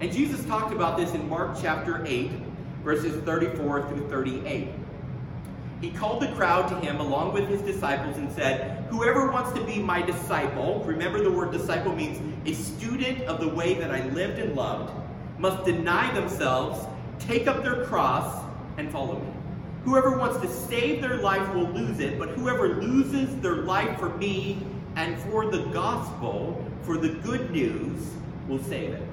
And 0.01 0.11
Jesus 0.11 0.43
talked 0.45 0.73
about 0.73 0.97
this 0.97 1.13
in 1.13 1.29
Mark 1.29 1.55
chapter 1.61 2.03
8, 2.05 2.31
verses 2.83 3.23
34 3.23 3.87
through 3.87 4.09
38. 4.09 4.69
He 5.79 5.91
called 5.91 6.23
the 6.23 6.29
crowd 6.29 6.67
to 6.69 6.75
him 6.79 6.99
along 6.99 7.33
with 7.33 7.47
his 7.47 7.61
disciples 7.61 8.17
and 8.17 8.31
said, 8.31 8.85
Whoever 8.89 9.31
wants 9.31 9.51
to 9.53 9.63
be 9.63 9.77
my 9.77 10.01
disciple, 10.01 10.83
remember 10.83 11.23
the 11.23 11.29
word 11.29 11.51
disciple 11.51 11.95
means 11.95 12.19
a 12.47 12.53
student 12.53 13.21
of 13.23 13.39
the 13.39 13.47
way 13.47 13.75
that 13.75 13.91
I 13.91 14.07
lived 14.09 14.39
and 14.39 14.55
loved, 14.55 14.91
must 15.37 15.63
deny 15.63 16.11
themselves, 16.15 16.87
take 17.19 17.45
up 17.45 17.61
their 17.61 17.85
cross, 17.85 18.43
and 18.77 18.91
follow 18.91 19.19
me. 19.19 19.31
Whoever 19.83 20.17
wants 20.17 20.39
to 20.39 20.47
save 20.47 21.01
their 21.01 21.17
life 21.17 21.47
will 21.53 21.69
lose 21.69 21.99
it, 21.99 22.17
but 22.17 22.29
whoever 22.29 22.81
loses 22.81 23.35
their 23.41 23.57
life 23.57 23.99
for 23.99 24.09
me 24.17 24.65
and 24.97 25.15
for 25.19 25.45
the 25.45 25.59
gospel, 25.65 26.59
for 26.81 26.97
the 26.97 27.09
good 27.09 27.51
news, 27.51 28.09
will 28.47 28.61
save 28.63 28.93
it. 28.93 29.03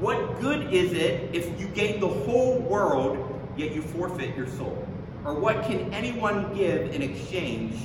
What 0.00 0.40
good 0.40 0.72
is 0.72 0.92
it 0.94 1.34
if 1.34 1.60
you 1.60 1.66
gain 1.68 2.00
the 2.00 2.08
whole 2.08 2.58
world, 2.60 3.38
yet 3.54 3.72
you 3.72 3.82
forfeit 3.82 4.34
your 4.34 4.46
soul? 4.46 4.88
Or 5.26 5.34
what 5.34 5.64
can 5.64 5.92
anyone 5.92 6.54
give 6.56 6.94
in 6.94 7.02
exchange 7.02 7.76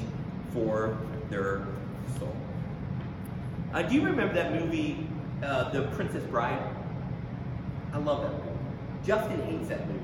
for 0.53 0.97
their 1.29 1.67
soul? 2.17 2.33
Uh, 3.73 3.81
do 3.81 3.95
you 3.95 4.03
remember 4.03 4.33
that 4.35 4.53
movie, 4.53 5.05
uh, 5.43 5.69
The 5.71 5.81
Princess 5.97 6.23
Bride? 6.25 6.63
I 7.91 7.97
love 7.97 8.21
that 8.21 8.31
movie. 8.31 8.57
Justin 9.05 9.41
hates 9.41 9.67
that 9.67 9.85
movie. 9.89 9.99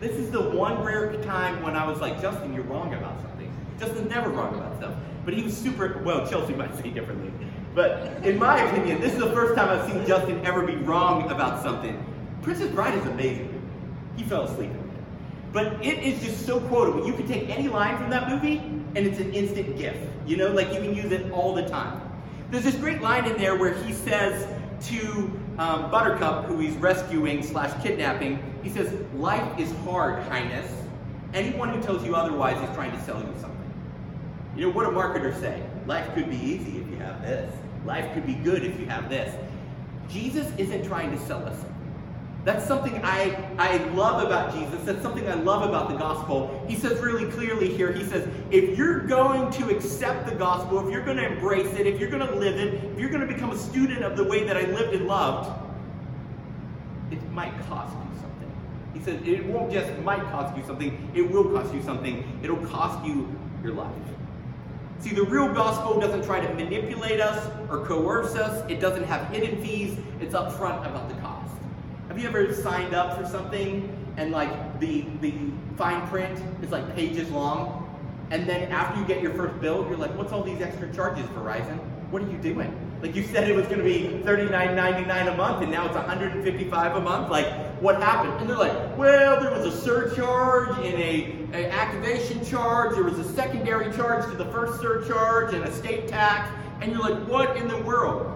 This 0.00 0.12
is 0.18 0.30
the 0.30 0.50
one 0.50 0.82
rare 0.82 1.14
time 1.22 1.62
when 1.62 1.76
I 1.76 1.88
was 1.88 2.00
like, 2.00 2.20
Justin, 2.20 2.52
you're 2.52 2.64
wrong 2.64 2.92
about 2.92 3.22
something. 3.22 3.50
Justin's 3.80 4.10
never 4.10 4.28
wrong 4.28 4.54
about 4.54 4.76
stuff. 4.76 4.94
But 5.24 5.34
he 5.34 5.42
was 5.42 5.56
super, 5.56 6.00
well, 6.04 6.28
Chelsea 6.28 6.54
might 6.54 6.74
say 6.76 6.90
differently. 6.90 7.32
But 7.74 8.24
in 8.24 8.38
my 8.38 8.62
opinion, 8.62 9.00
this 9.00 9.12
is 9.12 9.18
the 9.18 9.32
first 9.32 9.56
time 9.56 9.68
I've 9.68 9.90
seen 9.90 10.06
Justin 10.06 10.44
ever 10.46 10.62
be 10.62 10.76
wrong 10.76 11.30
about 11.30 11.62
something. 11.62 12.04
Princess 12.42 12.70
Bride 12.70 12.96
is 12.96 13.04
amazing. 13.06 13.50
He 14.16 14.24
fell 14.24 14.42
asleep. 14.42 14.70
But 15.52 15.84
it 15.84 15.98
is 16.02 16.22
just 16.22 16.46
so 16.46 16.60
quotable. 16.60 17.06
You 17.06 17.14
can 17.14 17.26
take 17.26 17.48
any 17.48 17.68
line 17.68 17.96
from 17.96 18.10
that 18.10 18.28
movie 18.28 18.58
and 18.58 18.98
it's 18.98 19.18
an 19.18 19.32
instant 19.32 19.76
gift. 19.78 19.98
You 20.26 20.36
know, 20.36 20.48
like 20.48 20.72
you 20.72 20.80
can 20.80 20.94
use 20.94 21.10
it 21.10 21.30
all 21.32 21.54
the 21.54 21.66
time. 21.68 22.00
There's 22.50 22.64
this 22.64 22.76
great 22.76 23.00
line 23.00 23.24
in 23.26 23.36
there 23.38 23.56
where 23.56 23.74
he 23.74 23.92
says 23.92 24.46
to 24.88 25.40
um, 25.58 25.90
Buttercup, 25.90 26.46
who 26.46 26.58
he's 26.58 26.74
rescuing 26.76 27.42
slash 27.42 27.82
kidnapping, 27.82 28.42
he 28.62 28.70
says, 28.70 28.92
Life 29.16 29.58
is 29.58 29.72
hard, 29.84 30.22
Highness. 30.24 30.70
Anyone 31.32 31.70
who 31.70 31.82
tells 31.82 32.04
you 32.04 32.14
otherwise 32.14 32.56
is 32.68 32.74
trying 32.74 32.92
to 32.92 33.02
sell 33.02 33.18
you 33.18 33.32
something. 33.40 33.53
You 34.56 34.66
know, 34.66 34.72
what 34.72 34.86
do 34.86 34.92
marketers 34.92 35.36
say? 35.36 35.62
Life 35.86 36.14
could 36.14 36.30
be 36.30 36.36
easy 36.36 36.78
if 36.78 36.88
you 36.88 36.96
have 36.96 37.22
this. 37.22 37.52
Life 37.84 38.12
could 38.14 38.26
be 38.26 38.34
good 38.34 38.64
if 38.64 38.78
you 38.78 38.86
have 38.86 39.08
this. 39.08 39.34
Jesus 40.08 40.50
isn't 40.58 40.86
trying 40.86 41.10
to 41.10 41.18
sell 41.26 41.44
us. 41.46 41.58
That's 42.44 42.66
something 42.66 43.00
I, 43.02 43.34
I 43.58 43.78
love 43.94 44.22
about 44.22 44.54
Jesus. 44.54 44.84
That's 44.84 45.00
something 45.00 45.26
I 45.26 45.32
love 45.32 45.66
about 45.66 45.88
the 45.88 45.96
gospel. 45.96 46.62
He 46.68 46.76
says 46.76 47.00
really 47.00 47.30
clearly 47.32 47.74
here, 47.74 47.90
he 47.90 48.04
says, 48.04 48.28
if 48.50 48.76
you're 48.76 49.00
going 49.00 49.50
to 49.52 49.74
accept 49.74 50.28
the 50.28 50.34
gospel, 50.34 50.86
if 50.86 50.92
you're 50.92 51.04
going 51.04 51.16
to 51.16 51.26
embrace 51.26 51.72
it, 51.78 51.86
if 51.86 51.98
you're 51.98 52.10
going 52.10 52.26
to 52.26 52.34
live 52.34 52.56
it, 52.56 52.84
if 52.84 52.98
you're 52.98 53.08
going 53.08 53.26
to 53.26 53.32
become 53.32 53.50
a 53.50 53.56
student 53.58 54.04
of 54.04 54.16
the 54.16 54.24
way 54.24 54.44
that 54.44 54.58
I 54.58 54.62
lived 54.62 54.94
and 54.94 55.06
loved, 55.06 55.58
it 57.10 57.30
might 57.30 57.54
cost 57.66 57.94
you 57.94 58.20
something. 58.20 58.52
He 58.92 59.00
says 59.00 59.26
it 59.26 59.46
won't 59.46 59.72
just 59.72 59.98
might 60.00 60.22
cost 60.24 60.54
you 60.54 60.64
something, 60.66 61.10
it 61.14 61.28
will 61.28 61.44
cost 61.44 61.72
you 61.72 61.82
something. 61.82 62.40
It'll 62.42 62.64
cost 62.66 63.06
you 63.06 63.34
your 63.62 63.72
life. 63.72 63.90
See, 65.00 65.10
the 65.10 65.24
real 65.24 65.52
gospel 65.52 66.00
doesn't 66.00 66.24
try 66.24 66.40
to 66.40 66.54
manipulate 66.54 67.20
us 67.20 67.50
or 67.70 67.84
coerce 67.84 68.34
us. 68.34 68.68
It 68.70 68.80
doesn't 68.80 69.04
have 69.04 69.28
hidden 69.28 69.62
fees. 69.62 69.98
It's 70.20 70.34
upfront 70.34 70.86
about 70.86 71.08
the 71.08 71.14
cost. 71.16 71.54
Have 72.08 72.18
you 72.18 72.28
ever 72.28 72.54
signed 72.54 72.94
up 72.94 73.18
for 73.18 73.26
something 73.28 73.88
and 74.16 74.30
like 74.30 74.80
the 74.80 75.04
the 75.20 75.34
fine 75.76 76.06
print 76.08 76.40
is 76.62 76.70
like 76.70 76.94
pages 76.94 77.30
long? 77.30 77.80
And 78.30 78.48
then 78.48 78.72
after 78.72 79.00
you 79.00 79.06
get 79.06 79.22
your 79.22 79.34
first 79.34 79.60
bill, 79.60 79.86
you're 79.88 79.98
like, 79.98 80.16
what's 80.16 80.32
all 80.32 80.42
these 80.42 80.60
extra 80.60 80.92
charges, 80.94 81.26
Verizon? 81.26 81.78
What 82.10 82.22
are 82.22 82.30
you 82.30 82.38
doing? 82.38 82.72
Like 83.02 83.14
you 83.14 83.22
said 83.22 83.50
it 83.50 83.54
was 83.54 83.66
going 83.66 83.78
to 83.78 83.84
be 83.84 84.22
$39.99 84.24 85.34
a 85.34 85.36
month, 85.36 85.62
and 85.62 85.70
now 85.70 85.84
it's 85.84 85.94
155 85.94 86.96
a 86.96 87.00
month. 87.00 87.30
Like, 87.30 87.46
what 87.82 88.02
happened? 88.02 88.40
And 88.40 88.48
they're 88.48 88.56
like, 88.56 88.96
well, 88.96 89.40
there 89.42 89.50
was 89.50 89.66
a 89.66 89.78
surcharge 89.78 90.78
in 90.78 90.94
a, 90.94 91.43
a 91.54 91.70
activation 91.70 92.44
charge. 92.44 92.94
There 92.94 93.04
was 93.04 93.18
a 93.18 93.32
secondary 93.32 93.94
charge 93.94 94.28
to 94.30 94.36
the 94.36 94.46
first 94.46 94.80
surcharge 94.80 95.54
and 95.54 95.64
a 95.64 95.72
state 95.72 96.08
tax. 96.08 96.50
And 96.80 96.92
you're 96.92 97.00
like, 97.00 97.16
what 97.28 97.56
in 97.56 97.68
the 97.68 97.78
world? 97.78 98.30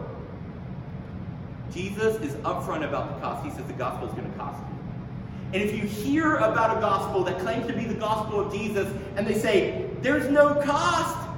Jesus 1.72 2.16
is 2.22 2.34
upfront 2.36 2.88
about 2.88 3.14
the 3.14 3.20
cost. 3.20 3.44
He 3.44 3.50
says 3.50 3.66
the 3.66 3.72
gospel 3.74 4.08
is 4.08 4.14
going 4.14 4.30
to 4.30 4.38
cost 4.38 4.60
you. 4.60 4.74
And 5.52 5.62
if 5.62 5.76
you 5.76 5.84
hear 5.84 6.36
about 6.36 6.76
a 6.76 6.80
gospel 6.80 7.24
that 7.24 7.40
claims 7.40 7.66
to 7.66 7.72
be 7.72 7.84
the 7.84 7.94
gospel 7.94 8.40
of 8.40 8.52
Jesus 8.52 8.88
and 9.16 9.26
they 9.26 9.34
say, 9.34 9.90
there's 10.00 10.30
no 10.30 10.54
cost, 10.62 11.28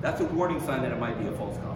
that's 0.00 0.20
a 0.20 0.24
warning 0.24 0.60
sign 0.60 0.82
that 0.82 0.92
it 0.92 0.98
might 0.98 1.18
be 1.18 1.26
a 1.26 1.32
false 1.32 1.56
gospel. 1.58 1.74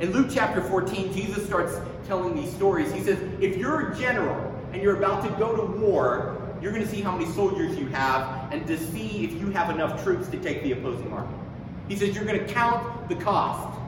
In 0.00 0.12
Luke 0.12 0.28
chapter 0.30 0.60
14, 0.60 1.12
Jesus 1.14 1.46
starts 1.46 1.76
telling 2.06 2.34
these 2.34 2.52
stories. 2.52 2.92
He 2.92 3.00
says, 3.00 3.18
if 3.40 3.56
you're 3.56 3.92
a 3.92 3.98
general 3.98 4.54
and 4.72 4.82
you're 4.82 4.96
about 4.96 5.24
to 5.24 5.30
go 5.38 5.56
to 5.56 5.78
war, 5.78 6.45
you're 6.66 6.74
going 6.74 6.84
to 6.84 6.90
see 6.90 7.00
how 7.00 7.16
many 7.16 7.30
soldiers 7.30 7.78
you 7.78 7.86
have 7.86 8.52
and 8.52 8.66
to 8.66 8.76
see 8.76 9.24
if 9.24 9.40
you 9.40 9.50
have 9.50 9.70
enough 9.70 10.02
troops 10.02 10.26
to 10.26 10.36
take 10.36 10.64
the 10.64 10.72
opposing 10.72 11.12
army. 11.12 11.32
He 11.86 11.94
says, 11.94 12.12
you're 12.12 12.24
going 12.24 12.44
to 12.44 12.52
count 12.52 13.08
the 13.08 13.14
cost. 13.14 13.78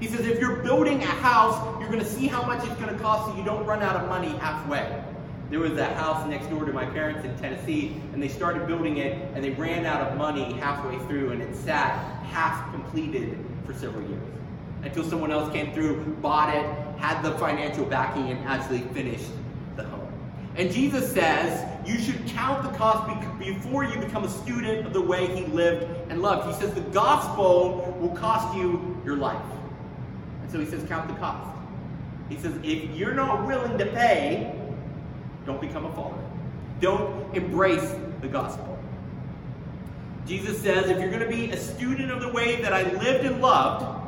He 0.00 0.08
says, 0.08 0.26
if 0.26 0.40
you're 0.40 0.56
building 0.56 1.00
a 1.04 1.06
house, 1.06 1.78
you're 1.78 1.88
going 1.88 2.00
to 2.00 2.04
see 2.04 2.26
how 2.26 2.42
much 2.42 2.66
it's 2.66 2.74
going 2.80 2.92
to 2.92 3.00
cost 3.00 3.30
so 3.30 3.36
you 3.36 3.44
don't 3.44 3.64
run 3.64 3.80
out 3.80 3.94
of 3.94 4.08
money 4.08 4.30
halfway. 4.38 5.04
There 5.50 5.60
was 5.60 5.78
a 5.78 5.84
house 5.94 6.26
next 6.26 6.48
door 6.48 6.64
to 6.64 6.72
my 6.72 6.84
parents 6.84 7.24
in 7.24 7.38
Tennessee, 7.38 7.94
and 8.12 8.20
they 8.20 8.26
started 8.26 8.66
building 8.66 8.96
it, 8.96 9.30
and 9.36 9.44
they 9.44 9.50
ran 9.50 9.86
out 9.86 10.00
of 10.00 10.18
money 10.18 10.54
halfway 10.54 10.98
through, 11.06 11.30
and 11.30 11.40
it 11.40 11.54
sat 11.54 11.92
half 12.24 12.72
completed 12.72 13.38
for 13.64 13.72
several 13.72 14.02
years. 14.08 14.20
Until 14.82 15.04
someone 15.04 15.30
else 15.30 15.52
came 15.52 15.72
through, 15.72 16.04
bought 16.20 16.52
it, 16.52 16.66
had 16.98 17.22
the 17.22 17.38
financial 17.38 17.84
backing, 17.84 18.32
and 18.32 18.44
actually 18.48 18.80
finished 18.92 19.30
the 19.76 19.84
home. 19.84 20.12
And 20.56 20.72
Jesus 20.72 21.12
says 21.12 21.75
you 21.86 21.98
should 21.98 22.26
count 22.26 22.62
the 22.62 22.76
cost 22.76 23.08
before 23.38 23.84
you 23.84 23.98
become 23.98 24.24
a 24.24 24.28
student 24.28 24.86
of 24.86 24.92
the 24.92 25.00
way 25.00 25.26
he 25.34 25.46
lived 25.46 25.84
and 26.10 26.20
loved. 26.20 26.48
He 26.48 26.60
says 26.60 26.74
the 26.74 26.80
gospel 26.90 27.96
will 28.00 28.14
cost 28.16 28.56
you 28.56 29.00
your 29.04 29.16
life. 29.16 29.42
And 30.42 30.50
so 30.50 30.58
he 30.58 30.66
says, 30.66 30.86
count 30.88 31.08
the 31.08 31.14
cost. 31.14 31.56
He 32.28 32.36
says, 32.38 32.54
if 32.62 32.90
you're 32.96 33.14
not 33.14 33.46
willing 33.46 33.78
to 33.78 33.86
pay, 33.86 34.52
don't 35.44 35.60
become 35.60 35.86
a 35.86 35.94
follower. 35.94 36.24
Don't 36.80 37.34
embrace 37.36 37.94
the 38.20 38.28
gospel. 38.28 38.78
Jesus 40.26 40.60
says 40.60 40.90
if 40.90 40.98
you're 40.98 41.10
going 41.10 41.22
to 41.22 41.28
be 41.28 41.52
a 41.52 41.56
student 41.56 42.10
of 42.10 42.20
the 42.20 42.32
way 42.32 42.60
that 42.62 42.72
I 42.72 42.82
lived 42.82 43.24
and 43.24 43.40
loved, 43.40 44.02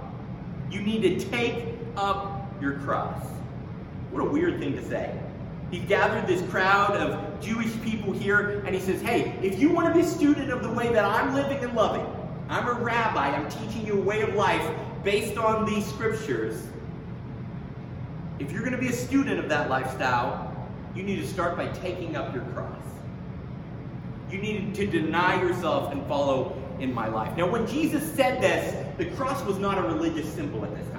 you 0.71 0.83
need 0.83 1.03
to 1.03 1.29
take 1.29 1.65
up 1.97 2.53
your 2.61 2.75
cross. 2.81 3.25
What 4.11 4.27
a 4.27 4.29
weird 4.29 4.59
thing 4.59 4.75
to 4.75 4.85
say. 4.89 5.17
He 5.71 5.81
gathered 5.81 6.27
this 6.27 6.49
crowd 6.51 6.97
of 6.97 7.41
Jewish 7.41 7.73
people 7.83 8.13
here 8.13 8.63
and 8.65 8.75
he 8.75 8.81
says, 8.81 9.03
Hey, 9.03 9.39
if 9.43 9.59
you 9.59 9.71
want 9.71 9.89
to 9.89 9.95
be 9.95 10.01
a 10.01 10.09
student 10.09 10.51
of 10.51 10.63
the 10.63 10.71
way 10.71 10.93
that 10.93 11.05
I'm 11.05 11.35
living 11.35 11.59
and 11.59 11.75
loving, 11.75 12.07
I'm 12.49 12.67
a 12.67 12.73
rabbi, 12.73 13.29
I'm 13.29 13.49
teaching 13.51 13.87
you 13.87 13.99
a 13.99 14.03
way 14.03 14.23
of 14.23 14.35
life 14.35 14.67
based 15.05 15.37
on 15.37 15.67
these 15.67 15.87
scriptures. 15.87 16.67
If 18.39 18.51
you're 18.53 18.63
going 18.63 18.73
to 18.73 18.79
be 18.79 18.89
a 18.89 18.93
student 18.93 19.39
of 19.39 19.49
that 19.51 19.69
lifestyle, 19.69 20.57
you 20.95 21.03
need 21.03 21.17
to 21.17 21.27
start 21.27 21.57
by 21.57 21.69
taking 21.69 22.17
up 22.17 22.35
your 22.35 22.45
cross. 22.47 22.83
You 24.31 24.39
need 24.39 24.75
to 24.77 24.87
deny 24.87 25.41
yourself 25.41 25.93
and 25.93 26.07
follow 26.07 26.57
in 26.81 26.93
my 26.93 27.09
life. 27.09 27.37
Now, 27.37 27.51
when 27.51 27.67
Jesus 27.67 28.11
said 28.15 28.41
this, 28.41 28.75
the 28.97 29.07
cross 29.17 29.43
was 29.45 29.59
not 29.59 29.79
a 29.79 29.83
religious 29.83 30.33
symbol 30.33 30.65
at 30.65 30.75
this 30.77 30.87
time. 30.89 30.98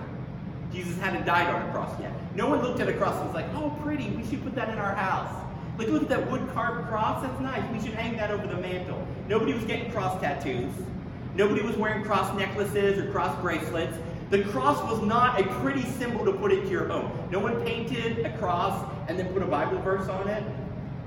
Jesus 0.72 0.98
hadn't 1.00 1.26
died 1.26 1.48
on 1.48 1.68
a 1.68 1.72
cross 1.72 2.00
yet. 2.00 2.12
No 2.36 2.48
one 2.48 2.62
looked 2.62 2.80
at 2.80 2.88
a 2.88 2.94
cross 2.94 3.16
and 3.16 3.26
was 3.26 3.34
like, 3.34 3.48
oh, 3.56 3.76
pretty, 3.84 4.10
we 4.12 4.26
should 4.26 4.44
put 4.44 4.56
that 4.56 4.70
in 4.70 4.78
our 4.78 4.94
house. 4.94 5.34
Like, 5.78 5.88
look 5.88 6.04
at 6.04 6.10
that 6.10 6.30
wood 6.30 6.48
carved 6.54 6.88
cross, 6.90 7.24
that's 7.24 7.40
nice. 7.40 7.64
We 7.72 7.80
should 7.80 7.98
hang 7.98 8.18
that 8.18 8.32
over 8.32 8.46
the 8.46 8.58
mantle. 8.58 9.06
Nobody 9.28 9.54
was 9.54 9.64
getting 9.64 9.92
cross 9.92 10.20
tattoos. 10.22 10.72
Nobody 11.36 11.62
was 11.62 11.78
wearing 11.78 12.04
cross 12.04 12.36
necklaces 12.38 13.00
or 13.00 13.12
cross 13.12 13.40
bracelets. 13.42 13.98
The 14.30 14.44
cross 14.44 14.78
was 14.92 15.02
not 15.02 15.40
a 15.40 15.44
pretty 15.62 15.84
symbol 15.84 16.26
to 16.26 16.34
put 16.34 16.52
into 16.52 16.68
your 16.68 16.88
home. 16.88 17.12
No 17.32 17.40
one 17.40 17.64
painted 17.64 18.26
a 18.26 18.38
cross 18.38 18.88
and 19.08 19.18
then 19.18 19.34
put 19.34 19.42
a 19.42 19.48
Bible 19.48 19.80
verse 19.80 20.08
on 20.08 20.28
it 20.28 20.44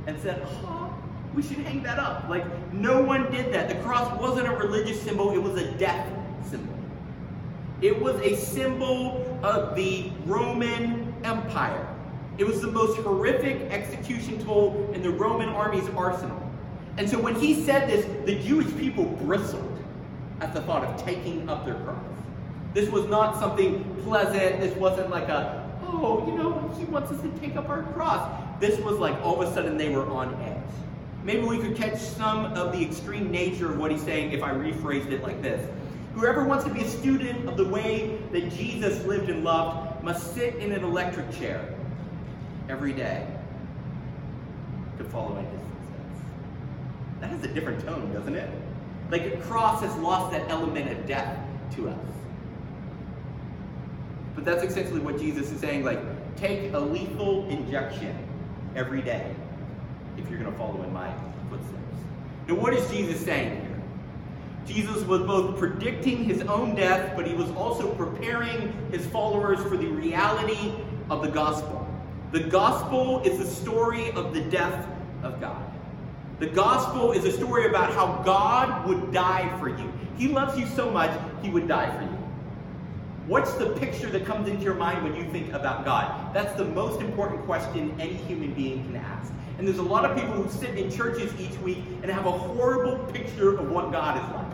and 0.07 0.19
said, 0.21 0.43
oh, 0.45 0.93
we 1.35 1.43
should 1.43 1.59
hang 1.59 1.83
that 1.85 1.99
up. 1.99 2.29
Like, 2.29 2.45
no 2.73 3.01
one 3.01 3.31
did 3.31 3.53
that. 3.55 3.69
The 3.69 3.77
cross 3.77 4.19
wasn't 4.21 4.49
a 4.49 4.57
religious 4.57 5.01
symbol, 5.03 5.31
it 5.33 5.43
was 5.43 5.61
a 5.61 5.71
death 5.73 6.09
symbol. 6.51 6.75
It 7.81 8.01
was 8.01 8.17
a 8.23 8.37
symbol 8.37 9.22
of 9.43 9.75
the 9.77 10.11
Roman 10.25 11.15
Empire. 11.25 11.89
It 12.39 12.45
was 12.45 12.61
the 12.61 12.71
most 12.71 12.99
horrific 12.99 13.71
execution 13.71 14.43
tool 14.45 14.91
in 14.95 15.03
the 15.03 15.11
Roman 15.11 15.49
army's 15.51 15.89
arsenal. 15.91 16.39
And 16.97 17.09
so 17.09 17.19
when 17.19 17.35
he 17.35 17.63
said 17.65 17.89
this, 17.89 18.07
the 18.27 18.39
Jewish 18.43 18.75
people 18.77 19.05
bristled 19.05 19.79
at 20.41 20.55
the 20.55 20.63
thought 20.63 20.85
of 20.85 21.05
taking 21.05 21.49
up 21.49 21.65
their 21.65 21.75
cross. 21.77 22.03
This 22.75 22.89
was 22.91 23.07
not 23.07 23.39
something 23.39 23.85
pleasant. 24.03 24.61
This 24.61 24.75
wasn't 24.77 25.11
like 25.11 25.29
a, 25.29 25.71
oh, 25.87 26.27
you 26.27 26.37
know, 26.37 26.75
he 26.79 26.85
wants 26.87 27.13
us 27.13 27.21
to 27.23 27.29
take 27.39 27.57
up 27.57 27.69
our 27.69 27.83
cross. 27.95 28.41
This 28.61 28.79
was 28.81 28.99
like 28.99 29.15
all 29.23 29.41
of 29.41 29.49
a 29.49 29.55
sudden 29.55 29.77
they 29.77 29.91
were 29.91 30.07
on 30.11 30.35
edge. 30.43 30.59
Maybe 31.25 31.43
we 31.43 31.59
could 31.59 31.77
catch 31.77 31.99
some 31.99 32.47
of 32.55 32.73
the 32.73 32.83
extreme 32.83 33.31
nature 33.31 33.71
of 33.71 33.79
what 33.79 33.91
he's 33.91 34.03
saying 34.03 34.33
if 34.33 34.43
I 34.43 34.51
rephrased 34.51 35.13
it 35.13 35.23
like 35.23 35.41
this. 35.43 35.65
Whoever 36.15 36.45
wants 36.45 36.65
to 36.65 36.71
be 36.71 36.83
a 36.83 36.89
student 36.89 37.49
of 37.49 37.57
the 37.57 37.67
way 37.67 38.19
that 38.33 38.51
Jesus 38.51 39.05
lived 39.05 39.31
and 39.31 39.43
loved 39.43 40.05
must 40.05 40.35
sit 40.35 40.57
in 40.57 40.73
an 40.73 40.85
electric 40.85 41.31
chair 41.33 41.75
every 42.69 42.93
day 42.93 43.27
to 44.99 45.05
follow 45.05 45.37
in 45.39 45.45
his 45.47 45.61
footsteps. 45.61 46.21
That 47.21 47.31
has 47.31 47.45
a 47.45 47.49
different 47.49 47.85
tone, 47.85 48.13
doesn't 48.13 48.35
it? 48.35 48.51
Like 49.11 49.23
a 49.23 49.37
cross 49.39 49.81
has 49.83 49.95
lost 49.97 50.33
that 50.33 50.49
element 50.51 50.91
of 50.91 51.07
death 51.07 51.39
to 51.77 51.89
us. 51.89 51.99
But 54.35 54.45
that's 54.45 54.65
essentially 54.65 55.01
what 55.01 55.19
Jesus 55.19 55.51
is 55.51 55.61
saying. 55.61 55.85
Like, 55.85 56.01
take 56.37 56.73
a 56.73 56.79
lethal 56.79 57.49
injection 57.49 58.17
every 58.75 59.03
day 59.03 59.35
if 60.17 60.29
you're 60.29 60.39
going 60.39 60.51
to 60.51 60.59
follow 60.59 60.83
in 60.83 60.93
my 60.93 61.13
footsteps. 61.51 61.79
Now, 62.49 62.55
what 62.55 62.75
is 62.75 62.91
Jesus 62.91 63.25
saying? 63.25 63.62
Jesus 64.67 65.03
was 65.05 65.23
both 65.23 65.59
predicting 65.59 66.25
his 66.25 66.43
own 66.43 66.75
death, 66.75 67.15
but 67.17 67.27
he 67.27 67.35
was 67.35 67.51
also 67.53 67.93
preparing 67.95 68.73
his 68.91 69.05
followers 69.07 69.61
for 69.61 69.77
the 69.77 69.87
reality 69.87 70.73
of 71.11 71.23
the 71.23 71.29
gospel. 71.29 71.87
The 72.31 72.41
gospel 72.41 73.21
is 73.23 73.39
the 73.39 73.47
story 73.47 74.11
of 74.13 74.33
the 74.33 74.41
death 74.43 74.87
of 75.23 75.41
God. 75.41 75.63
The 76.39 76.47
gospel 76.47 77.13
is 77.13 77.25
a 77.25 77.33
story 77.33 77.67
about 77.67 77.93
how 77.93 78.23
God 78.25 78.89
would 78.89 79.13
die 79.13 79.55
for 79.59 79.69
you. 79.69 79.93
He 80.17 80.29
loves 80.29 80.59
you 80.59 80.67
so 80.67 80.91
much, 80.91 81.11
he 81.43 81.51
would 81.51 81.69
die 81.69 81.95
for 81.97 82.03
you. 82.03 82.19
What's 83.27 83.53
the 83.55 83.71
picture 83.77 84.11
that 84.11 84.27
comes 84.27 84.49
into 84.49 84.63
your 84.63 84.75
mind 84.75 85.05
when 85.05 85.15
you 85.15 85.31
think 85.31 85.53
about 85.53 85.85
God? 85.85 86.35
That's 86.35 86.53
the 86.55 86.65
most 86.65 87.01
important 87.01 87.45
question 87.45 87.95
any 88.01 88.15
human 88.15 88.53
being 88.55 88.85
can 88.85 88.97
ask. 88.97 89.33
And 89.59 89.67
there's 89.69 89.79
a 89.79 89.83
lot 89.83 90.05
of 90.05 90.17
people 90.17 90.35
who 90.35 90.51
sit 90.51 90.77
in 90.77 90.91
churches 90.91 91.33
each 91.39 91.57
week 91.59 91.85
and 92.03 92.11
have 92.11 92.27
a 92.27 92.33
horrible 92.33 92.99
picture 93.13 93.57
of 93.57 93.71
what 93.71 93.93
God 93.93 94.17
is 94.17 94.35
like. 94.35 94.52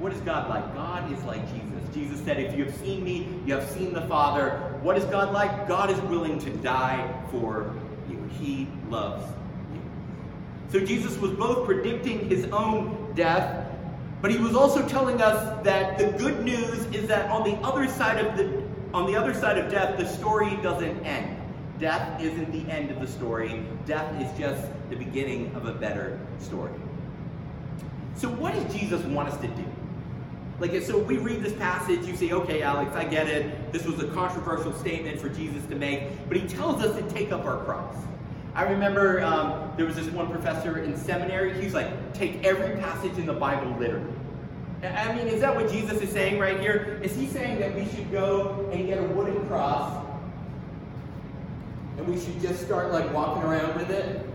What 0.00 0.12
is 0.12 0.20
God 0.22 0.48
like? 0.48 0.74
God 0.74 1.12
is 1.12 1.22
like 1.24 1.42
Jesus. 1.52 1.94
Jesus 1.94 2.24
said, 2.24 2.40
If 2.40 2.56
you 2.56 2.64
have 2.64 2.74
seen 2.76 3.04
me, 3.04 3.28
you 3.46 3.54
have 3.54 3.68
seen 3.70 3.92
the 3.92 4.02
Father. 4.02 4.78
What 4.82 4.96
is 4.96 5.04
God 5.04 5.32
like? 5.32 5.68
God 5.68 5.90
is 5.90 6.00
willing 6.02 6.38
to 6.40 6.50
die 6.58 7.08
for 7.30 7.72
you. 8.08 8.18
He 8.40 8.66
loves 8.88 9.24
you. 9.72 9.80
So 10.72 10.84
Jesus 10.84 11.16
was 11.18 11.32
both 11.32 11.66
predicting 11.66 12.28
his 12.28 12.46
own 12.46 13.12
death 13.14 13.70
but 14.20 14.30
he 14.30 14.38
was 14.38 14.54
also 14.54 14.86
telling 14.86 15.22
us 15.22 15.64
that 15.64 15.96
the 15.96 16.08
good 16.18 16.44
news 16.44 16.84
is 16.94 17.08
that 17.08 17.30
on 17.30 17.42
the 17.42 17.56
other 17.66 17.88
side 17.88 18.24
of 18.24 18.36
the 18.36 18.62
on 18.92 19.06
the 19.06 19.16
other 19.16 19.32
side 19.32 19.56
of 19.56 19.70
death, 19.70 19.96
the 19.96 20.06
story 20.06 20.56
doesn't 20.62 21.06
end. 21.06 21.36
Death 21.78 22.20
isn't 22.20 22.50
the 22.50 22.70
end 22.70 22.90
of 22.90 23.00
the 23.00 23.06
story. 23.06 23.64
Death 23.86 24.20
is 24.20 24.38
just 24.38 24.66
the 24.90 24.96
beginning 24.96 25.54
of 25.54 25.66
a 25.66 25.72
better 25.72 26.18
story. 26.40 26.72
So 28.16 28.28
what 28.28 28.52
does 28.52 28.74
Jesus 28.74 29.00
want 29.04 29.28
us 29.28 29.40
to 29.40 29.46
do? 29.46 29.64
Like, 30.60 30.82
so 30.82 30.98
we 30.98 31.16
read 31.16 31.42
this 31.42 31.54
passage, 31.54 32.04
you 32.04 32.14
say, 32.14 32.32
okay, 32.32 32.60
Alex, 32.60 32.94
I 32.94 33.04
get 33.04 33.28
it. 33.28 33.72
This 33.72 33.86
was 33.86 33.98
a 34.02 34.08
controversial 34.08 34.74
statement 34.74 35.18
for 35.18 35.30
Jesus 35.30 35.64
to 35.66 35.74
make, 35.74 36.28
but 36.28 36.36
he 36.36 36.46
tells 36.46 36.84
us 36.84 36.94
to 36.96 37.10
take 37.10 37.32
up 37.32 37.46
our 37.46 37.64
cross. 37.64 37.96
I 38.54 38.64
remember 38.64 39.22
um, 39.22 39.72
there 39.78 39.86
was 39.86 39.96
this 39.96 40.08
one 40.08 40.28
professor 40.28 40.80
in 40.80 40.94
seminary. 40.98 41.54
He 41.54 41.64
was 41.64 41.72
like, 41.72 42.12
take 42.12 42.44
every 42.44 42.76
passage 42.78 43.16
in 43.16 43.24
the 43.24 43.32
Bible 43.32 43.74
literally. 43.78 44.12
I 44.82 45.14
mean, 45.14 45.28
is 45.28 45.40
that 45.40 45.54
what 45.54 45.70
Jesus 45.70 46.00
is 46.02 46.10
saying 46.10 46.38
right 46.38 46.60
here? 46.60 47.00
Is 47.02 47.16
he 47.16 47.26
saying 47.26 47.58
that 47.60 47.74
we 47.74 47.86
should 47.86 48.10
go 48.12 48.68
and 48.72 48.86
get 48.86 48.98
a 48.98 49.02
wooden 49.02 49.46
cross 49.46 50.06
and 51.96 52.06
we 52.06 52.20
should 52.20 52.40
just 52.42 52.62
start 52.62 52.92
like 52.92 53.10
walking 53.14 53.44
around 53.44 53.76
with 53.76 53.90
it? 53.90 54.26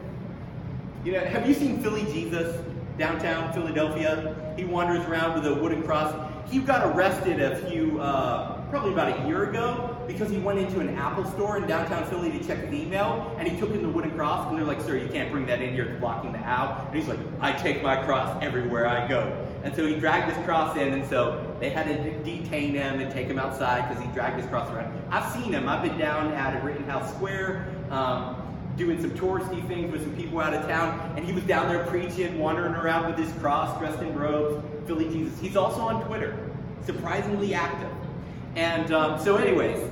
You 1.04 1.12
know, 1.12 1.20
have 1.20 1.48
you 1.48 1.54
seen 1.54 1.84
Philly 1.84 2.04
Jesus 2.06 2.64
downtown 2.98 3.54
Philadelphia? 3.54 4.45
He 4.56 4.66
wanders 4.66 5.06
around 5.06 5.36
with 5.36 5.46
a 5.46 5.54
wooden 5.54 5.84
cross. 5.84 6.14
He 6.50 6.60
got 6.60 6.96
arrested 6.96 7.42
a 7.42 7.58
few, 7.68 8.00
uh, 8.00 8.62
probably 8.70 8.94
about 8.94 9.20
a 9.20 9.28
year 9.28 9.50
ago, 9.50 9.98
because 10.08 10.30
he 10.30 10.38
went 10.38 10.60
into 10.60 10.80
an 10.80 10.96
Apple 10.96 11.26
store 11.32 11.58
in 11.58 11.68
downtown 11.68 12.06
Philly 12.06 12.32
to 12.32 12.40
check 12.46 12.60
his 12.60 12.74
email, 12.74 13.36
and 13.40 13.48
he 13.48 13.60
took 13.60 13.72
in 13.72 13.82
the 13.82 13.90
wooden 13.90 14.12
cross, 14.12 14.48
and 14.48 14.58
they're 14.58 14.66
like, 14.66 14.80
"Sir, 14.82 14.96
you 14.96 15.08
can't 15.10 15.32
bring 15.32 15.46
that 15.48 15.62
in 15.62 15.74
here; 15.74 15.86
it's 15.86 16.00
blocking 16.00 16.32
the 16.32 16.40
aisle." 16.40 16.86
And 16.88 16.96
he's 16.96 17.08
like, 17.08 17.20
"I 17.42 17.52
take 17.52 17.82
my 17.82 17.96
cross 18.04 18.38
everywhere 18.44 18.88
I 18.88 19.08
go." 19.08 19.36
And 19.64 19.76
so 19.76 19.88
he 19.88 19.96
dragged 19.96 20.32
his 20.32 20.46
cross 20.46 20.78
in, 20.78 20.94
and 20.94 21.06
so 21.10 21.56
they 21.60 21.72
had 21.72 21.88
to 21.88 22.24
detain 22.24 22.74
him 22.74 23.00
and 23.00 23.12
take 23.12 23.28
him 23.28 23.40
outside 23.40 23.90
because 23.90 24.04
he 24.04 24.10
dragged 24.12 24.40
his 24.40 24.46
cross 24.46 24.72
around. 24.72 24.94
I've 25.10 25.32
seen 25.34 25.52
him. 25.52 25.68
I've 25.68 25.82
been 25.82 25.98
down 25.98 26.32
at 26.34 26.64
Rittenhouse 26.64 27.12
Square. 27.16 27.68
Um, 27.90 28.35
doing 28.78 29.00
some 29.00 29.12
touristy 29.12 29.66
things 29.68 29.92
with 29.92 30.02
some 30.02 30.16
people 30.16 30.40
out 30.40 30.54
of 30.54 30.66
town, 30.68 31.14
and 31.16 31.26
he 31.26 31.32
was 31.32 31.44
down 31.44 31.70
there 31.70 31.86
preaching, 31.86 32.38
wandering 32.40 32.74
around 32.74 33.08
with 33.08 33.18
his 33.18 33.32
cross, 33.42 33.78
dressed 33.80 34.02
in 34.02 34.18
robes, 34.18 34.64
Philly 34.86 35.10
Jesus. 35.10 35.40
He's 35.40 35.56
also 35.56 35.82
on 35.82 36.06
Twitter, 36.06 36.38
surprisingly 36.86 37.54
active. 37.54 37.92
And 38.56 38.92
um, 38.92 39.20
so, 39.20 39.38
anyways, 39.38 39.92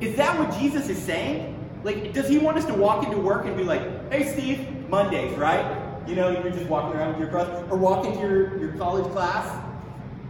is 0.00 0.16
that 0.16 0.38
what 0.38 0.58
Jesus 0.58 0.88
is 0.88 0.98
saying? 0.98 1.54
Like, 1.84 2.12
does 2.12 2.28
he 2.28 2.38
want 2.38 2.58
us 2.58 2.64
to 2.66 2.74
walk 2.74 3.04
into 3.04 3.18
work 3.18 3.46
and 3.46 3.56
be 3.56 3.64
like, 3.64 3.82
hey, 4.12 4.32
Steve, 4.32 4.88
Mondays, 4.88 5.36
right? 5.38 5.84
You 6.06 6.14
know, 6.14 6.30
you're 6.30 6.50
just 6.50 6.66
walking 6.66 6.98
around 6.98 7.10
with 7.10 7.20
your 7.20 7.28
cross, 7.28 7.48
or 7.70 7.76
walk 7.76 8.06
into 8.06 8.18
your, 8.20 8.58
your 8.58 8.72
college 8.72 9.10
class, 9.12 9.64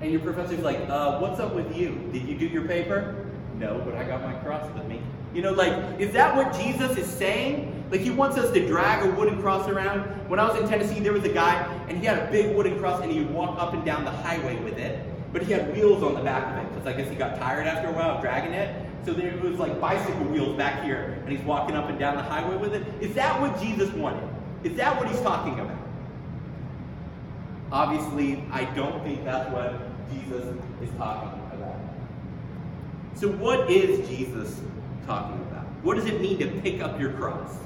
and 0.00 0.10
your 0.12 0.20
professor's 0.20 0.60
like, 0.60 0.78
uh, 0.88 1.18
what's 1.18 1.40
up 1.40 1.54
with 1.54 1.76
you? 1.76 2.08
Did 2.12 2.22
you 2.22 2.36
do 2.36 2.46
your 2.46 2.66
paper? 2.66 3.26
No, 3.58 3.80
but 3.84 3.94
I 3.96 4.04
got 4.04 4.22
my 4.22 4.34
cross 4.34 4.72
with 4.74 4.86
me. 4.86 5.00
You 5.34 5.42
know, 5.42 5.52
like, 5.52 6.00
is 6.00 6.12
that 6.12 6.34
what 6.36 6.52
Jesus 6.54 6.96
is 6.96 7.06
saying? 7.06 7.77
Like, 7.90 8.00
he 8.00 8.10
wants 8.10 8.36
us 8.36 8.52
to 8.52 8.66
drag 8.66 9.06
a 9.06 9.10
wooden 9.12 9.40
cross 9.40 9.68
around. 9.68 10.00
When 10.28 10.38
I 10.38 10.46
was 10.46 10.60
in 10.60 10.68
Tennessee, 10.68 11.00
there 11.00 11.12
was 11.12 11.24
a 11.24 11.32
guy, 11.32 11.54
and 11.88 11.98
he 11.98 12.04
had 12.04 12.18
a 12.18 12.30
big 12.30 12.54
wooden 12.54 12.78
cross, 12.78 13.02
and 13.02 13.10
he 13.10 13.20
would 13.20 13.32
walk 13.32 13.58
up 13.58 13.72
and 13.72 13.84
down 13.84 14.04
the 14.04 14.10
highway 14.10 14.56
with 14.56 14.78
it. 14.78 15.04
But 15.32 15.42
he 15.42 15.52
had 15.52 15.74
wheels 15.74 16.02
on 16.02 16.14
the 16.14 16.20
back 16.20 16.52
of 16.52 16.64
it, 16.64 16.68
because 16.74 16.86
I 16.86 16.92
guess 16.96 17.08
he 17.08 17.16
got 17.16 17.38
tired 17.38 17.66
after 17.66 17.88
a 17.88 17.92
while 17.92 18.16
of 18.16 18.20
dragging 18.20 18.52
it. 18.52 18.86
So 19.04 19.12
there 19.14 19.36
was 19.38 19.58
like 19.58 19.80
bicycle 19.80 20.24
wheels 20.24 20.56
back 20.56 20.84
here, 20.84 21.18
and 21.22 21.30
he's 21.30 21.44
walking 21.46 21.76
up 21.76 21.88
and 21.88 21.98
down 21.98 22.16
the 22.16 22.22
highway 22.22 22.56
with 22.56 22.74
it. 22.74 22.86
Is 23.00 23.14
that 23.14 23.40
what 23.40 23.58
Jesus 23.60 23.90
wanted? 23.94 24.28
Is 24.64 24.76
that 24.76 24.98
what 24.98 25.08
he's 25.08 25.20
talking 25.20 25.58
about? 25.58 25.78
Obviously, 27.70 28.44
I 28.50 28.64
don't 28.74 29.02
think 29.04 29.24
that's 29.24 29.50
what 29.50 29.80
Jesus 30.10 30.44
is 30.82 30.90
talking 30.96 31.28
about. 31.52 31.76
So, 33.14 33.28
what 33.28 33.70
is 33.70 34.06
Jesus 34.08 34.60
talking 35.06 35.40
about? 35.42 35.64
What 35.82 35.96
does 35.96 36.06
it 36.06 36.20
mean 36.20 36.38
to 36.38 36.46
pick 36.60 36.80
up 36.80 36.98
your 37.00 37.12
cross? 37.12 37.56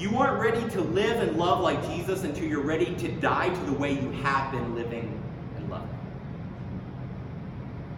You 0.00 0.16
aren't 0.16 0.40
ready 0.40 0.66
to 0.70 0.80
live 0.80 1.20
and 1.20 1.36
love 1.36 1.60
like 1.60 1.86
Jesus 1.86 2.24
until 2.24 2.46
you're 2.46 2.62
ready 2.62 2.94
to 2.94 3.12
die 3.16 3.50
to 3.50 3.60
the 3.66 3.74
way 3.74 3.92
you 3.92 4.10
have 4.22 4.50
been 4.50 4.74
living 4.74 5.22
and 5.58 5.68
loving. 5.68 5.98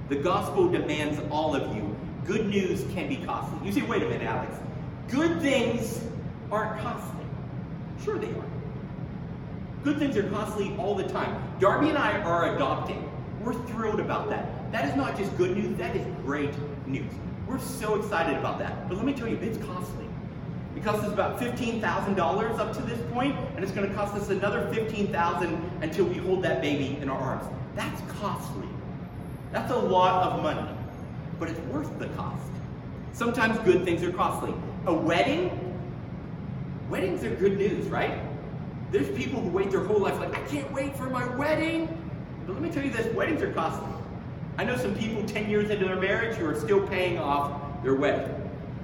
The 0.08 0.16
gospel 0.16 0.68
demands 0.68 1.20
all 1.30 1.54
of 1.54 1.76
you. 1.76 1.96
Good 2.24 2.48
news 2.48 2.84
can 2.92 3.08
be 3.08 3.18
costly. 3.18 3.64
You 3.64 3.72
say, 3.72 3.82
wait 3.82 4.02
a 4.02 4.08
minute, 4.08 4.26
Alex. 4.26 4.52
Good 5.10 5.40
things 5.40 6.02
aren't 6.50 6.80
costly. 6.82 7.24
Sure, 8.04 8.18
they 8.18 8.30
are. 8.30 8.44
Good 9.84 10.00
things 10.00 10.16
are 10.16 10.28
costly 10.28 10.74
all 10.78 10.96
the 10.96 11.06
time. 11.06 11.40
Darby 11.60 11.90
and 11.90 11.98
I 11.98 12.20
are 12.22 12.56
adopting. 12.56 13.08
We're 13.44 13.54
thrilled 13.68 14.00
about 14.00 14.28
that. 14.28 14.72
That 14.72 14.88
is 14.88 14.96
not 14.96 15.16
just 15.16 15.36
good 15.36 15.56
news, 15.56 15.78
that 15.78 15.94
is 15.94 16.04
great 16.24 16.54
news. 16.84 17.12
We're 17.46 17.60
so 17.60 17.94
excited 17.94 18.36
about 18.36 18.58
that. 18.58 18.88
But 18.88 18.96
let 18.96 19.06
me 19.06 19.12
tell 19.12 19.28
you, 19.28 19.36
it's 19.36 19.58
costly. 19.58 20.08
It 20.76 20.84
cost 20.84 21.04
us 21.04 21.12
about 21.12 21.38
$15,000 21.38 22.58
up 22.58 22.76
to 22.76 22.82
this 22.82 22.98
point, 23.12 23.36
and 23.54 23.64
it's 23.64 23.72
going 23.72 23.88
to 23.88 23.94
cost 23.94 24.14
us 24.14 24.30
another 24.30 24.72
15,000 24.72 25.70
until 25.82 26.06
we 26.06 26.14
hold 26.14 26.42
that 26.42 26.62
baby 26.62 26.98
in 27.00 27.08
our 27.08 27.18
arms. 27.18 27.44
That's 27.74 28.00
costly. 28.12 28.68
That's 29.52 29.70
a 29.70 29.76
lot 29.76 30.32
of 30.32 30.42
money, 30.42 30.66
but 31.38 31.48
it's 31.50 31.60
worth 31.68 31.98
the 31.98 32.06
cost. 32.08 32.46
Sometimes 33.12 33.58
good 33.60 33.84
things 33.84 34.02
are 34.02 34.12
costly. 34.12 34.54
A 34.86 34.94
wedding, 34.94 35.50
weddings 36.88 37.22
are 37.24 37.34
good 37.34 37.58
news, 37.58 37.86
right? 37.88 38.18
There's 38.90 39.14
people 39.16 39.40
who 39.40 39.50
wait 39.50 39.70
their 39.70 39.84
whole 39.84 40.00
life 40.00 40.18
like, 40.18 40.34
I 40.34 40.42
can't 40.46 40.70
wait 40.72 40.96
for 40.96 41.08
my 41.10 41.26
wedding. 41.36 41.86
But 42.46 42.54
let 42.54 42.62
me 42.62 42.70
tell 42.70 42.84
you 42.84 42.90
this, 42.90 43.14
weddings 43.14 43.42
are 43.42 43.52
costly. 43.52 43.88
I 44.58 44.64
know 44.64 44.76
some 44.76 44.94
people 44.94 45.24
10 45.24 45.48
years 45.48 45.70
into 45.70 45.84
their 45.84 45.96
marriage 45.96 46.36
who 46.36 46.46
are 46.46 46.58
still 46.58 46.86
paying 46.86 47.18
off 47.18 47.60
their 47.82 47.94
wedding. 47.94 48.41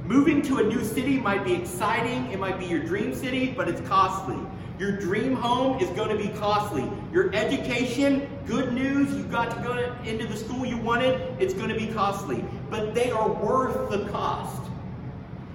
Moving 0.09 0.41
to 0.41 0.57
a 0.57 0.63
new 0.63 0.83
city 0.83 1.19
might 1.19 1.45
be 1.45 1.53
exciting, 1.53 2.33
it 2.33 2.39
might 2.39 2.59
be 2.59 2.65
your 2.65 2.83
dream 2.83 3.15
city, 3.15 3.53
but 3.55 3.69
it's 3.69 3.87
costly. 3.87 4.39
Your 4.79 4.91
dream 4.91 5.35
home 5.35 5.79
is 5.83 5.91
going 5.91 6.09
to 6.09 6.17
be 6.17 6.31
costly. 6.39 6.91
Your 7.13 7.31
education, 7.35 8.27
good 8.47 8.73
news, 8.73 9.15
you 9.15 9.25
got 9.25 9.51
to 9.51 9.63
go 9.63 9.77
into 10.07 10.27
the 10.27 10.35
school 10.35 10.65
you 10.65 10.79
wanted, 10.79 11.21
it's 11.39 11.53
going 11.53 11.69
to 11.69 11.75
be 11.75 11.89
costly. 11.89 12.43
But 12.71 12.95
they 12.95 13.11
are 13.11 13.29
worth 13.29 13.91
the 13.91 14.09
cost. 14.09 14.63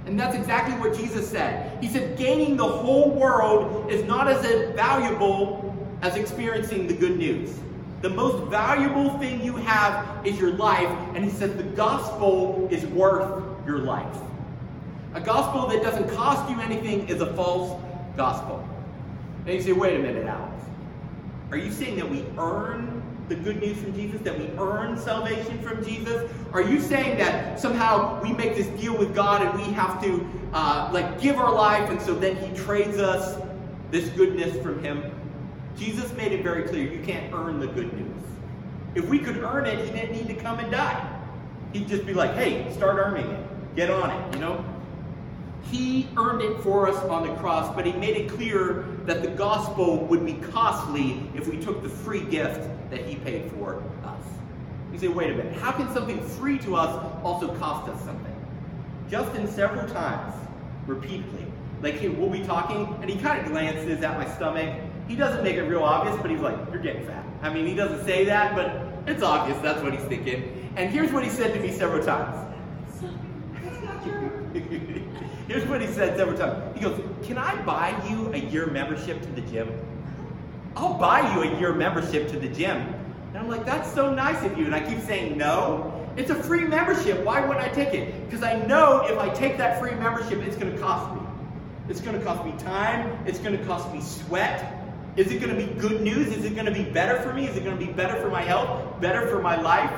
And 0.05 0.19
that's 0.19 0.35
exactly 0.35 0.75
what 0.75 0.95
Jesus 0.95 1.27
said. 1.27 1.83
He 1.83 1.89
said, 1.89 2.15
gaining 2.15 2.55
the 2.55 2.67
whole 2.67 3.09
world 3.09 3.91
is 3.91 4.03
not 4.03 4.27
as 4.27 4.45
valuable 4.75 5.75
as 6.03 6.15
experiencing 6.15 6.85
the 6.85 6.93
good 6.93 7.17
news. 7.17 7.57
The 8.03 8.09
most 8.09 8.51
valuable 8.51 9.17
thing 9.17 9.43
you 9.43 9.55
have 9.55 10.27
is 10.27 10.39
your 10.39 10.51
life. 10.51 10.95
And 11.15 11.25
he 11.25 11.31
said, 11.31 11.57
the 11.57 11.63
gospel 11.63 12.67
is 12.69 12.85
worth 12.85 13.43
your 13.65 13.79
life. 13.79 14.15
A 15.13 15.21
gospel 15.21 15.67
that 15.67 15.83
doesn't 15.83 16.09
cost 16.09 16.49
you 16.49 16.59
anything 16.59 17.07
is 17.07 17.21
a 17.21 17.33
false 17.33 17.79
gospel. 18.17 18.67
And 19.45 19.55
you 19.55 19.61
say, 19.61 19.71
wait 19.71 19.99
a 19.99 19.99
minute, 19.99 20.25
Alex. 20.25 20.53
Are 21.51 21.57
you 21.57 21.71
saying 21.71 21.97
that 21.97 22.09
we 22.09 22.25
earn 22.37 23.03
the 23.29 23.35
good 23.35 23.61
news 23.61 23.77
from 23.77 23.93
Jesus, 23.93 24.21
that 24.21 24.37
we 24.37 24.47
earn 24.57 24.97
salvation 24.97 25.61
from 25.61 25.85
Jesus? 25.85 26.29
Are 26.51 26.61
you 26.61 26.79
saying 26.79 27.17
that 27.19 27.59
somehow 27.59 28.21
we 28.23 28.33
make 28.33 28.55
this 28.55 28.67
deal 28.81 28.97
with 28.97 29.13
God 29.13 29.45
and 29.45 29.55
we 29.55 29.71
have 29.73 30.01
to 30.03 30.27
uh, 30.53 30.89
like 30.91 31.21
give 31.21 31.37
our 31.37 31.53
life 31.53 31.89
and 31.89 32.01
so 32.01 32.15
then 32.15 32.35
he 32.35 32.55
trades 32.57 32.97
us 32.97 33.39
this 33.91 34.09
goodness 34.09 34.59
from 34.63 34.83
him? 34.83 35.11
Jesus 35.77 36.11
made 36.13 36.31
it 36.31 36.43
very 36.43 36.63
clear 36.63 36.91
you 36.91 37.03
can't 37.03 37.31
earn 37.33 37.59
the 37.59 37.67
good 37.67 37.93
news. 37.93 38.23
If 38.95 39.07
we 39.09 39.19
could 39.19 39.37
earn 39.37 39.67
it, 39.67 39.83
he 39.85 39.91
didn't 39.91 40.11
need 40.11 40.27
to 40.27 40.41
come 40.41 40.59
and 40.59 40.71
die. 40.71 41.07
He'd 41.71 41.87
just 41.87 42.05
be 42.05 42.13
like, 42.13 42.33
hey, 42.33 42.71
start 42.73 42.97
earning 42.97 43.27
it. 43.27 43.75
Get 43.75 43.89
on 43.89 44.11
it, 44.11 44.35
you 44.35 44.39
know? 44.39 44.63
He 45.71 46.07
earned 46.17 46.41
it 46.41 46.59
for 46.61 46.87
us 46.87 46.95
on 47.05 47.27
the 47.27 47.33
cross, 47.35 47.73
but 47.75 47.85
he 47.85 47.93
made 47.93 48.15
it 48.15 48.29
clear 48.29 48.85
that 49.05 49.21
the 49.21 49.29
gospel 49.29 50.05
would 50.05 50.25
be 50.25 50.33
costly 50.33 51.23
if 51.35 51.47
we 51.47 51.57
took 51.57 51.81
the 51.81 51.89
free 51.89 52.23
gift 52.23 52.69
that 52.89 53.05
he 53.05 53.15
paid 53.15 53.51
for 53.51 53.81
us. 54.03 54.23
You 54.91 54.99
say, 54.99 55.07
wait 55.07 55.31
a 55.31 55.35
minute, 55.35 55.53
how 55.53 55.71
can 55.71 55.91
something 55.93 56.21
free 56.21 56.59
to 56.59 56.75
us 56.75 57.03
also 57.23 57.55
cost 57.55 57.89
us 57.89 57.99
something? 58.03 58.35
Justin 59.09 59.47
several 59.47 59.87
times, 59.89 60.35
repeatedly, 60.85 61.45
like 61.81 61.95
he, 61.95 62.09
we'll 62.09 62.29
be 62.29 62.43
talking, 62.43 62.95
and 63.01 63.09
he 63.09 63.17
kind 63.17 63.43
of 63.43 63.51
glances 63.51 64.03
at 64.03 64.17
my 64.17 64.29
stomach. 64.35 64.79
He 65.07 65.15
doesn't 65.15 65.43
make 65.43 65.55
it 65.55 65.63
real 65.63 65.83
obvious, 65.83 66.15
but 66.21 66.29
he's 66.29 66.39
like, 66.39 66.55
you're 66.71 66.81
getting 66.81 67.05
fat. 67.05 67.25
I 67.41 67.53
mean, 67.53 67.65
he 67.65 67.73
doesn't 67.73 68.05
say 68.05 68.23
that, 68.25 68.55
but 68.55 69.09
it's 69.11 69.21
obvious 69.23 69.59
that's 69.61 69.81
what 69.81 69.93
he's 69.93 70.03
thinking. 70.05 70.71
And 70.75 70.89
here's 70.89 71.11
what 71.11 71.23
he 71.23 71.29
said 71.29 71.53
to 71.53 71.59
me 71.59 71.71
several 71.71 72.03
times. 72.05 72.52
Here's 75.47 75.67
what 75.67 75.81
he 75.81 75.87
said 75.87 76.17
several 76.17 76.37
times. 76.37 76.75
He 76.75 76.81
goes, 76.81 76.99
Can 77.23 77.37
I 77.37 77.61
buy 77.63 78.01
you 78.09 78.31
a 78.33 78.37
year 78.37 78.67
membership 78.67 79.21
to 79.21 79.27
the 79.29 79.41
gym? 79.41 79.69
I'll 80.75 80.97
buy 80.97 81.33
you 81.33 81.43
a 81.43 81.59
year 81.59 81.73
membership 81.73 82.29
to 82.29 82.39
the 82.39 82.47
gym. 82.47 82.77
And 82.77 83.37
I'm 83.37 83.49
like, 83.49 83.65
That's 83.65 83.91
so 83.91 84.13
nice 84.13 84.43
of 84.45 84.57
you. 84.57 84.65
And 84.65 84.75
I 84.75 84.79
keep 84.79 84.99
saying, 85.01 85.37
No. 85.37 85.99
It's 86.15 86.29
a 86.29 86.35
free 86.35 86.63
membership. 86.63 87.23
Why 87.25 87.41
wouldn't 87.45 87.65
I 87.65 87.69
take 87.69 87.93
it? 87.93 88.25
Because 88.25 88.43
I 88.43 88.63
know 88.67 89.01
if 89.07 89.17
I 89.17 89.29
take 89.29 89.57
that 89.57 89.79
free 89.79 89.95
membership, 89.95 90.39
it's 90.43 90.55
going 90.55 90.71
to 90.71 90.79
cost 90.79 91.13
me. 91.15 91.27
It's 91.89 92.01
going 92.01 92.17
to 92.17 92.23
cost 92.23 92.45
me 92.45 92.51
time. 92.63 93.17
It's 93.25 93.39
going 93.39 93.57
to 93.57 93.65
cost 93.65 93.91
me 93.91 93.99
sweat. 93.99 94.79
Is 95.15 95.31
it 95.31 95.39
going 95.39 95.57
to 95.57 95.65
be 95.65 95.73
good 95.79 96.01
news? 96.01 96.27
Is 96.27 96.45
it 96.45 96.53
going 96.53 96.67
to 96.67 96.71
be 96.71 96.83
better 96.83 97.19
for 97.21 97.33
me? 97.33 97.47
Is 97.47 97.57
it 97.57 97.63
going 97.63 97.77
to 97.77 97.85
be 97.85 97.91
better 97.91 98.21
for 98.21 98.29
my 98.29 98.41
health? 98.41 99.01
Better 99.01 99.27
for 99.27 99.41
my 99.41 99.59
life? 99.59 99.91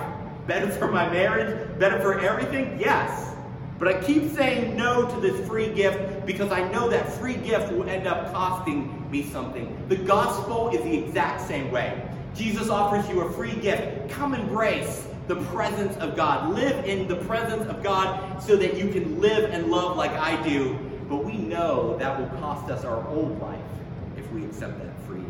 Better 0.47 0.69
for 0.69 0.89
my 0.89 1.09
marriage? 1.09 1.79
Better 1.79 1.99
for 1.99 2.19
everything? 2.19 2.79
Yes. 2.79 3.34
But 3.77 3.89
I 3.89 4.01
keep 4.01 4.31
saying 4.31 4.77
no 4.77 5.05
to 5.09 5.19
this 5.19 5.45
free 5.47 5.67
gift 5.73 6.25
because 6.25 6.51
I 6.51 6.69
know 6.71 6.89
that 6.89 7.11
free 7.13 7.35
gift 7.35 7.73
will 7.73 7.89
end 7.89 8.07
up 8.07 8.31
costing 8.33 9.09
me 9.11 9.23
something. 9.23 9.77
The 9.89 9.97
gospel 9.97 10.69
is 10.69 10.81
the 10.83 10.97
exact 10.97 11.41
same 11.41 11.71
way. 11.71 12.01
Jesus 12.33 12.69
offers 12.69 13.07
you 13.09 13.21
a 13.21 13.31
free 13.33 13.55
gift. 13.55 14.09
Come 14.09 14.33
embrace 14.33 15.07
the 15.27 15.35
presence 15.35 15.95
of 15.97 16.15
God. 16.15 16.53
Live 16.53 16.85
in 16.85 17.07
the 17.07 17.15
presence 17.15 17.67
of 17.69 17.83
God 17.83 18.41
so 18.41 18.55
that 18.55 18.75
you 18.75 18.89
can 18.89 19.19
live 19.19 19.51
and 19.51 19.71
love 19.71 19.97
like 19.97 20.11
I 20.11 20.41
do. 20.47 20.77
But 21.09 21.23
we 21.23 21.37
know 21.37 21.97
that 21.97 22.19
will 22.19 22.29
cost 22.39 22.69
us 22.69 22.83
our 22.83 23.07
old 23.09 23.39
life 23.41 23.59
if 24.17 24.29
we 24.31 24.43
accept 24.45 24.79
that 24.79 24.99
free 25.05 25.23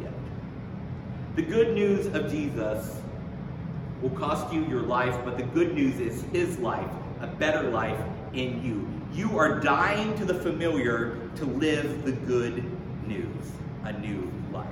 gift. 0.00 0.14
The 1.36 1.42
good 1.42 1.74
news 1.74 2.06
of 2.06 2.30
Jesus 2.30 3.00
will 4.02 4.10
cost 4.10 4.52
you 4.52 4.64
your 4.66 4.82
life, 4.82 5.16
but 5.24 5.36
the 5.36 5.44
good 5.44 5.74
news 5.74 6.00
is 6.00 6.22
his 6.32 6.58
life, 6.58 6.90
a 7.22 7.26
better 7.26 7.70
life 7.70 7.98
in 8.34 8.62
you. 8.62 8.86
You 9.14 9.38
are 9.38 9.60
dying 9.60 10.14
to 10.16 10.24
the 10.24 10.34
familiar 10.34 11.16
to 11.36 11.44
live 11.44 12.04
the 12.04 12.12
good 12.12 12.64
news, 13.06 13.52
a 13.84 13.92
new 13.92 14.30
life. 14.52 14.66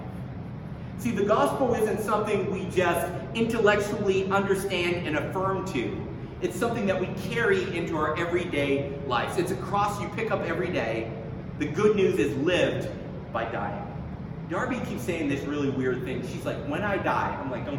See, 0.99 1.13
the 1.13 1.25
gospel 1.25 1.75
isn't 1.75 2.01
something 2.01 2.51
we 2.51 2.65
just 2.75 3.11
intellectually 3.35 4.29
understand 4.31 5.07
and 5.07 5.17
affirm 5.17 5.67
to. 5.73 6.07
It's 6.43 6.57
something 6.57 6.87
that 6.87 6.99
we 6.99 7.07
carry 7.31 7.77
into 7.77 7.97
our 7.97 8.17
everyday 8.19 8.93
lives. 9.07 9.39
It's 9.39 9.51
a 9.51 9.57
cross 9.57 10.01
you 10.01 10.09
pick 10.11 10.31
up 10.31 10.41
every 10.43 10.73
day. 10.73 11.11
The 11.59 11.67
good 11.67 11.97
news 11.97 12.19
is 12.19 12.37
lived 12.39 12.89
by 13.33 13.45
dying. 13.45 13.87
Darby 14.49 14.81
keeps 14.87 15.03
saying 15.03 15.29
this 15.29 15.43
really 15.43 15.71
weird 15.71 16.03
thing. 16.03 16.27
She's 16.27 16.45
like, 16.45 16.57
when 16.67 16.83
I 16.83 16.97
die, 16.97 17.39
I'm 17.41 17.51
like, 17.51 17.65
don't. 17.65 17.79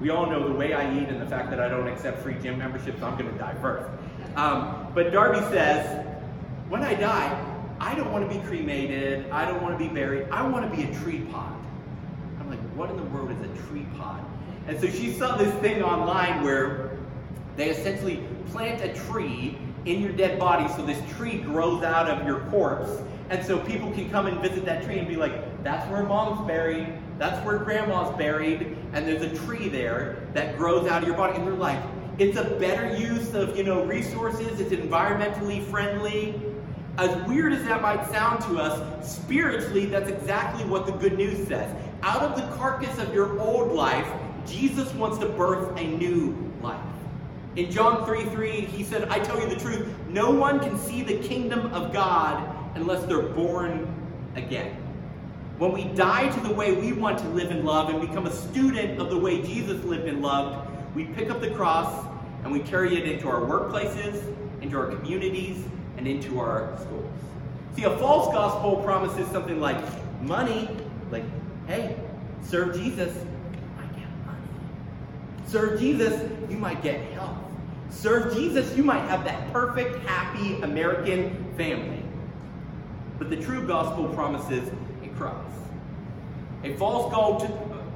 We 0.00 0.08
all 0.08 0.26
know 0.26 0.48
the 0.48 0.54
way 0.54 0.72
I 0.72 0.90
eat 0.98 1.08
and 1.08 1.20
the 1.20 1.26
fact 1.26 1.50
that 1.50 1.60
I 1.60 1.68
don't 1.68 1.86
accept 1.86 2.22
free 2.22 2.36
gym 2.42 2.58
memberships, 2.58 3.02
I'm 3.02 3.18
going 3.18 3.30
to 3.30 3.38
die 3.38 3.54
first. 3.60 3.88
Um, 4.36 4.86
but 4.94 5.12
Darby 5.12 5.40
says, 5.52 6.06
when 6.68 6.82
I 6.82 6.94
die, 6.94 7.46
I 7.80 7.94
don't 7.94 8.10
want 8.10 8.30
to 8.30 8.34
be 8.34 8.42
cremated. 8.46 9.28
I 9.30 9.44
don't 9.44 9.62
want 9.62 9.78
to 9.78 9.84
be 9.84 9.92
buried. 9.92 10.28
I 10.30 10.46
want 10.46 10.70
to 10.70 10.76
be 10.76 10.84
a 10.84 10.94
tree 11.00 11.20
pot. 11.32 11.54
I'm 12.38 12.48
like, 12.48 12.60
what 12.74 12.90
in 12.90 12.96
the 12.96 13.04
world 13.04 13.30
is 13.30 13.40
a 13.40 13.68
tree 13.68 13.86
pot? 13.98 14.22
And 14.68 14.80
so 14.80 14.88
she 14.88 15.12
saw 15.12 15.36
this 15.36 15.52
thing 15.56 15.82
online 15.82 16.42
where 16.42 16.96
they 17.56 17.70
essentially 17.70 18.22
plant 18.50 18.82
a 18.82 18.94
tree 19.06 19.58
in 19.84 20.00
your 20.00 20.12
dead 20.12 20.38
body 20.38 20.72
so 20.74 20.84
this 20.84 21.00
tree 21.16 21.38
grows 21.38 21.82
out 21.82 22.08
of 22.08 22.26
your 22.26 22.40
corpse. 22.50 23.02
And 23.30 23.44
so 23.44 23.58
people 23.58 23.90
can 23.92 24.10
come 24.10 24.26
and 24.26 24.40
visit 24.40 24.64
that 24.64 24.84
tree 24.84 24.98
and 24.98 25.08
be 25.08 25.16
like, 25.16 25.62
that's 25.62 25.88
where 25.90 26.02
mom's 26.02 26.46
buried, 26.46 26.86
that's 27.20 27.44
where 27.44 27.58
grandma's 27.58 28.16
buried, 28.16 28.78
and 28.94 29.06
there's 29.06 29.20
a 29.20 29.36
tree 29.44 29.68
there 29.68 30.26
that 30.32 30.56
grows 30.56 30.88
out 30.88 31.02
of 31.02 31.06
your 31.06 31.18
body. 31.18 31.36
And 31.36 31.46
they're 31.46 31.52
like, 31.52 31.78
it's 32.16 32.38
a 32.38 32.44
better 32.58 32.96
use 32.96 33.34
of, 33.34 33.58
you 33.58 33.62
know, 33.62 33.84
resources, 33.84 34.58
it's 34.58 34.72
environmentally 34.72 35.62
friendly. 35.66 36.40
As 36.96 37.14
weird 37.28 37.52
as 37.52 37.62
that 37.64 37.82
might 37.82 38.10
sound 38.10 38.42
to 38.44 38.58
us, 38.58 39.06
spiritually, 39.06 39.84
that's 39.84 40.08
exactly 40.08 40.64
what 40.64 40.86
the 40.86 40.92
good 40.92 41.18
news 41.18 41.46
says. 41.46 41.70
Out 42.02 42.22
of 42.22 42.36
the 42.36 42.56
carcass 42.56 42.98
of 42.98 43.12
your 43.12 43.38
old 43.38 43.72
life, 43.72 44.10
Jesus 44.46 44.90
wants 44.94 45.18
to 45.18 45.28
birth 45.28 45.78
a 45.78 45.84
new 45.84 46.50
life. 46.62 46.80
In 47.56 47.70
John 47.70 48.06
3 48.06 48.24
3, 48.30 48.62
he 48.62 48.82
said, 48.82 49.10
I 49.10 49.18
tell 49.18 49.38
you 49.38 49.46
the 49.46 49.60
truth, 49.60 49.86
no 50.08 50.30
one 50.30 50.58
can 50.58 50.78
see 50.78 51.02
the 51.02 51.18
kingdom 51.18 51.70
of 51.74 51.92
God 51.92 52.48
unless 52.76 53.04
they're 53.04 53.20
born 53.20 53.94
again. 54.36 54.74
When 55.60 55.72
we 55.72 55.84
die 55.84 56.26
to 56.26 56.40
the 56.40 56.54
way 56.54 56.72
we 56.72 56.94
want 56.94 57.18
to 57.18 57.28
live 57.28 57.50
and 57.50 57.66
love 57.66 57.90
and 57.90 58.00
become 58.00 58.26
a 58.26 58.32
student 58.32 58.98
of 58.98 59.10
the 59.10 59.18
way 59.18 59.42
Jesus 59.42 59.84
lived 59.84 60.08
and 60.08 60.22
loved, 60.22 60.66
we 60.94 61.04
pick 61.04 61.28
up 61.28 61.42
the 61.42 61.50
cross 61.50 62.06
and 62.42 62.50
we 62.50 62.60
carry 62.60 62.96
it 62.96 63.06
into 63.06 63.28
our 63.28 63.42
workplaces, 63.42 64.24
into 64.62 64.78
our 64.78 64.86
communities, 64.86 65.62
and 65.98 66.08
into 66.08 66.40
our 66.40 66.74
schools. 66.78 67.12
See, 67.76 67.84
a 67.84 67.94
false 67.98 68.32
gospel 68.32 68.76
promises 68.76 69.30
something 69.30 69.60
like 69.60 69.76
money, 70.22 70.66
like, 71.10 71.24
hey, 71.66 71.94
serve 72.42 72.74
Jesus, 72.74 73.14
you 73.14 73.60
might 73.76 73.94
get 73.94 74.08
money. 74.24 74.38
Serve 75.46 75.78
Jesus, 75.78 76.50
you 76.50 76.56
might 76.56 76.82
get 76.82 77.02
health. 77.12 77.36
Serve 77.90 78.34
Jesus, 78.34 78.74
you 78.78 78.82
might 78.82 79.06
have 79.10 79.24
that 79.24 79.52
perfect, 79.52 79.98
happy 80.06 80.58
American 80.62 81.52
family. 81.58 82.02
But 83.18 83.28
the 83.28 83.36
true 83.36 83.66
gospel 83.66 84.08
promises 84.08 84.66
a 85.20 85.30
cross. 85.30 85.44
A 86.64 86.76
false, 86.76 87.44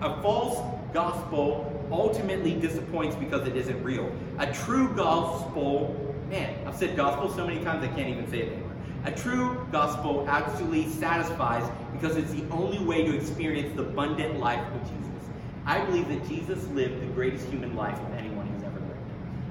a 0.00 0.22
false 0.22 0.58
gospel 0.92 1.70
ultimately 1.90 2.54
disappoints 2.54 3.16
because 3.16 3.46
it 3.46 3.56
isn't 3.56 3.82
real. 3.82 4.10
A 4.38 4.52
true 4.52 4.94
gospel, 4.94 6.14
man, 6.30 6.54
I've 6.66 6.76
said 6.76 6.96
gospel 6.96 7.30
so 7.30 7.46
many 7.46 7.62
times 7.62 7.84
I 7.84 7.88
can't 7.88 8.08
even 8.08 8.28
say 8.30 8.40
it 8.40 8.52
anymore. 8.52 8.70
A 9.04 9.10
true 9.10 9.66
gospel 9.70 10.26
actually 10.28 10.88
satisfies 10.88 11.68
because 11.92 12.16
it's 12.16 12.32
the 12.32 12.44
only 12.50 12.82
way 12.82 13.04
to 13.04 13.14
experience 13.14 13.76
the 13.76 13.82
abundant 13.82 14.40
life 14.40 14.66
of 14.74 14.80
Jesus. 14.82 15.28
I 15.66 15.84
believe 15.84 16.08
that 16.08 16.26
Jesus 16.28 16.66
lived 16.68 17.02
the 17.02 17.06
greatest 17.12 17.46
human 17.48 17.76
life 17.76 17.98
of 17.98 18.14
anyone 18.14 18.46
who's 18.46 18.62
ever 18.62 18.80
lived. 18.80 19.00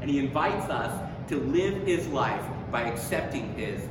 And 0.01 0.09
he 0.09 0.19
invites 0.19 0.69
us 0.69 1.09
to 1.29 1.37
live 1.37 1.85
his 1.85 2.07
life 2.07 2.43
by 2.71 2.83
accepting 2.83 3.53
his 3.55 3.81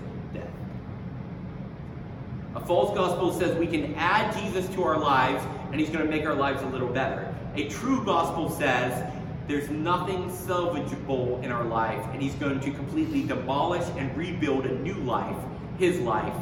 false 2.67 2.95
gospel 2.97 3.33
says 3.33 3.57
we 3.57 3.67
can 3.67 3.95
add 3.95 4.37
Jesus 4.37 4.69
to 4.75 4.85
our 4.85 4.99
lives 4.99 5.45
and 5.71 5.81
he's 5.81 5.91
going 5.91 6.05
to 6.05 6.11
make 6.11 6.27
our 6.27 6.35
lives 6.35 6.63
a 6.63 6.67
little 6.67 6.89
better. 6.89 7.35
A 7.55 7.69
true 7.69 8.05
gospel 8.05 8.51
says 8.51 9.11
there's 9.49 9.69
nothing 9.71 10.31
salvageable 10.31 11.43
in 11.43 11.51
our 11.51 11.65
life 11.65 12.05
and 12.13 12.23
he's 12.23 12.35
going 12.35 12.61
to 12.61 12.71
completely 12.71 13.25
demolish 13.25 13.87
and 13.97 14.17
rebuild 14.17 14.67
a 14.67 14.75
new 14.79 14.95
life, 14.95 15.37
his 15.79 15.99
life, 16.01 16.37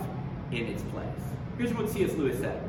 in 0.52 0.66
its 0.66 0.82
place. 0.84 1.06
Here's 1.56 1.72
what 1.74 1.88
C.S. 1.88 2.12
Lewis 2.14 2.38
said 2.38 2.68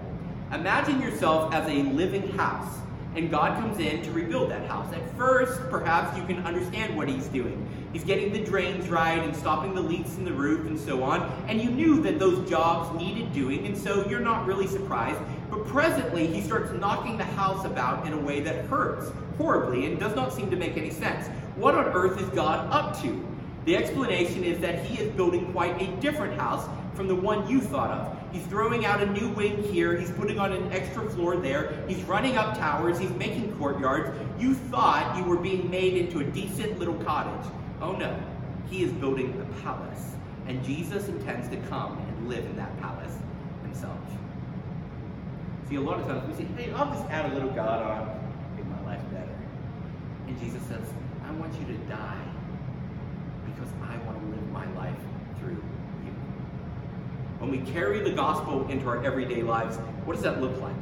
Imagine 0.53 1.01
yourself 1.01 1.53
as 1.53 1.67
a 1.67 1.83
living 1.91 2.27
house 2.33 2.79
and 3.15 3.29
God 3.29 3.59
comes 3.59 3.79
in 3.79 4.01
to 4.03 4.11
rebuild 4.11 4.51
that 4.51 4.67
house. 4.67 4.91
At 4.93 5.17
first, 5.17 5.59
perhaps 5.69 6.17
you 6.17 6.23
can 6.25 6.45
understand 6.45 6.95
what 6.95 7.09
he's 7.09 7.27
doing. 7.27 7.67
He's 7.91 8.03
getting 8.03 8.31
the 8.31 8.43
drains 8.43 8.87
right 8.87 9.19
and 9.19 9.35
stopping 9.35 9.73
the 9.73 9.81
leaks 9.81 10.15
in 10.15 10.23
the 10.23 10.31
roof 10.31 10.65
and 10.65 10.79
so 10.79 11.03
on, 11.03 11.23
and 11.47 11.61
you 11.61 11.69
knew 11.69 12.01
that 12.03 12.19
those 12.19 12.49
jobs 12.49 12.97
needed 12.97 13.33
doing, 13.33 13.65
and 13.65 13.77
so 13.77 14.07
you're 14.07 14.21
not 14.21 14.45
really 14.45 14.67
surprised. 14.67 15.19
But 15.49 15.67
presently, 15.67 16.27
he 16.27 16.41
starts 16.41 16.71
knocking 16.79 17.17
the 17.17 17.25
house 17.25 17.65
about 17.65 18.07
in 18.07 18.13
a 18.13 18.17
way 18.17 18.39
that 18.39 18.65
hurts 18.65 19.11
horribly 19.37 19.85
and 19.85 19.99
does 19.99 20.15
not 20.15 20.31
seem 20.31 20.49
to 20.49 20.55
make 20.55 20.77
any 20.77 20.91
sense. 20.91 21.27
What 21.57 21.75
on 21.75 21.85
earth 21.87 22.21
is 22.21 22.29
God 22.29 22.71
up 22.71 23.01
to? 23.01 23.27
The 23.65 23.75
explanation 23.75 24.43
is 24.43 24.59
that 24.59 24.85
he 24.85 25.01
is 25.03 25.11
building 25.13 25.51
quite 25.51 25.79
a 25.81 25.87
different 25.99 26.39
house 26.39 26.67
from 26.95 27.07
the 27.07 27.15
one 27.15 27.47
you 27.49 27.59
thought 27.59 27.91
of. 27.91 28.20
He's 28.31 28.45
throwing 28.45 28.85
out 28.85 29.01
a 29.01 29.05
new 29.07 29.29
wing 29.29 29.61
here, 29.63 29.97
he's 29.97 30.11
putting 30.11 30.39
on 30.39 30.53
an 30.53 30.71
extra 30.71 31.09
floor 31.09 31.35
there, 31.35 31.83
he's 31.87 32.01
running 32.03 32.37
up 32.37 32.57
towers, 32.57 32.97
he's 32.97 33.11
making 33.11 33.55
courtyards. 33.57 34.17
You 34.39 34.53
thought 34.53 35.17
you 35.17 35.23
were 35.23 35.37
being 35.37 35.69
made 35.69 35.95
into 35.95 36.19
a 36.19 36.23
decent 36.23 36.79
little 36.79 36.95
cottage. 37.03 37.51
Oh 37.81 37.91
no, 37.93 38.17
he 38.69 38.83
is 38.83 38.91
building 38.93 39.39
a 39.41 39.61
palace. 39.61 40.15
And 40.47 40.63
Jesus 40.63 41.07
intends 41.07 41.49
to 41.49 41.57
come 41.67 41.97
and 41.97 42.29
live 42.29 42.45
in 42.45 42.55
that 42.55 42.79
palace 42.79 43.13
himself. 43.63 43.97
See, 45.69 45.75
a 45.75 45.81
lot 45.81 45.99
of 45.99 46.07
times 46.07 46.27
we 46.27 46.43
say, 46.43 46.49
hey, 46.57 46.71
I'll 46.73 46.91
just 46.93 47.09
add 47.09 47.31
a 47.31 47.33
little 47.33 47.51
God 47.51 47.81
on, 47.81 48.55
make 48.55 48.65
my 48.65 48.81
life 48.85 49.01
better. 49.11 49.35
And 50.27 50.39
Jesus 50.39 50.61
says, 50.63 50.81
I 51.25 51.31
want 51.31 51.53
you 51.59 51.65
to 51.65 51.77
die 51.89 52.23
because 53.45 53.69
I 53.83 53.97
want 54.05 54.19
to 54.19 54.25
live 54.27 54.51
my 54.51 54.69
life 54.73 54.99
through 55.39 55.61
when 57.41 57.49
we 57.49 57.59
carry 57.71 57.99
the 57.99 58.11
gospel 58.11 58.67
into 58.67 58.87
our 58.87 59.03
everyday 59.03 59.41
lives, 59.41 59.77
what 60.05 60.13
does 60.13 60.21
that 60.21 60.41
look 60.41 60.61
like? 60.61 60.75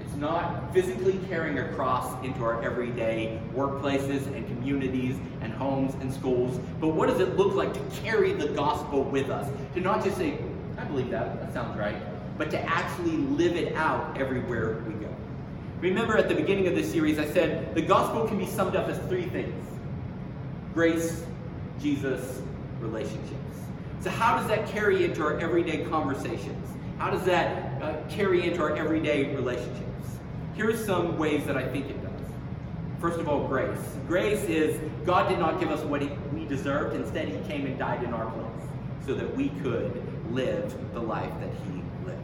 It's 0.00 0.16
not 0.16 0.74
physically 0.74 1.20
carrying 1.28 1.60
a 1.60 1.72
cross 1.74 2.12
into 2.24 2.42
our 2.42 2.60
everyday 2.60 3.40
workplaces 3.54 4.26
and 4.34 4.44
communities 4.48 5.16
and 5.42 5.52
homes 5.52 5.94
and 6.00 6.12
schools, 6.12 6.58
but 6.80 6.88
what 6.88 7.08
does 7.08 7.20
it 7.20 7.36
look 7.36 7.54
like 7.54 7.72
to 7.72 8.00
carry 8.02 8.32
the 8.32 8.48
gospel 8.48 9.04
with 9.04 9.30
us? 9.30 9.48
To 9.74 9.80
not 9.80 10.02
just 10.02 10.16
say, 10.16 10.38
I 10.76 10.82
believe 10.84 11.10
that, 11.10 11.40
that 11.40 11.52
sounds 11.52 11.78
right, 11.78 11.96
but 12.36 12.50
to 12.50 12.60
actually 12.62 13.16
live 13.16 13.54
it 13.54 13.76
out 13.76 14.18
everywhere 14.18 14.82
we 14.88 14.94
go. 14.94 15.14
Remember 15.80 16.16
at 16.16 16.28
the 16.28 16.34
beginning 16.34 16.66
of 16.66 16.74
this 16.74 16.90
series, 16.90 17.20
I 17.20 17.26
said 17.26 17.76
the 17.76 17.82
gospel 17.82 18.26
can 18.26 18.38
be 18.38 18.46
summed 18.46 18.74
up 18.74 18.88
as 18.88 18.98
three 19.08 19.26
things 19.26 19.64
grace, 20.74 21.24
Jesus, 21.80 22.42
relationships. 22.80 23.46
So, 24.00 24.10
how 24.10 24.36
does 24.36 24.46
that 24.48 24.68
carry 24.68 25.04
into 25.04 25.22
our 25.22 25.38
everyday 25.38 25.84
conversations? 25.84 26.68
How 26.98 27.10
does 27.10 27.24
that 27.24 27.82
uh, 27.82 27.96
carry 28.08 28.46
into 28.48 28.62
our 28.62 28.76
everyday 28.76 29.34
relationships? 29.34 30.18
Here's 30.54 30.84
some 30.84 31.18
ways 31.18 31.44
that 31.46 31.56
I 31.56 31.66
think 31.66 31.90
it 31.90 32.02
does. 32.02 32.12
First 33.00 33.20
of 33.20 33.28
all, 33.28 33.46
grace. 33.46 33.78
Grace 34.08 34.42
is 34.44 34.80
God 35.04 35.28
did 35.28 35.38
not 35.38 35.60
give 35.60 35.70
us 35.70 35.82
what 35.82 36.00
he, 36.00 36.08
we 36.32 36.46
deserved, 36.46 36.96
instead, 36.96 37.28
He 37.28 37.38
came 37.48 37.66
and 37.66 37.78
died 37.78 38.02
in 38.02 38.14
our 38.14 38.30
place 38.30 38.68
so 39.04 39.14
that 39.14 39.36
we 39.36 39.50
could 39.62 40.02
live 40.32 40.74
the 40.94 41.00
life 41.00 41.32
that 41.40 41.50
He 41.50 41.82
lived. 42.06 42.22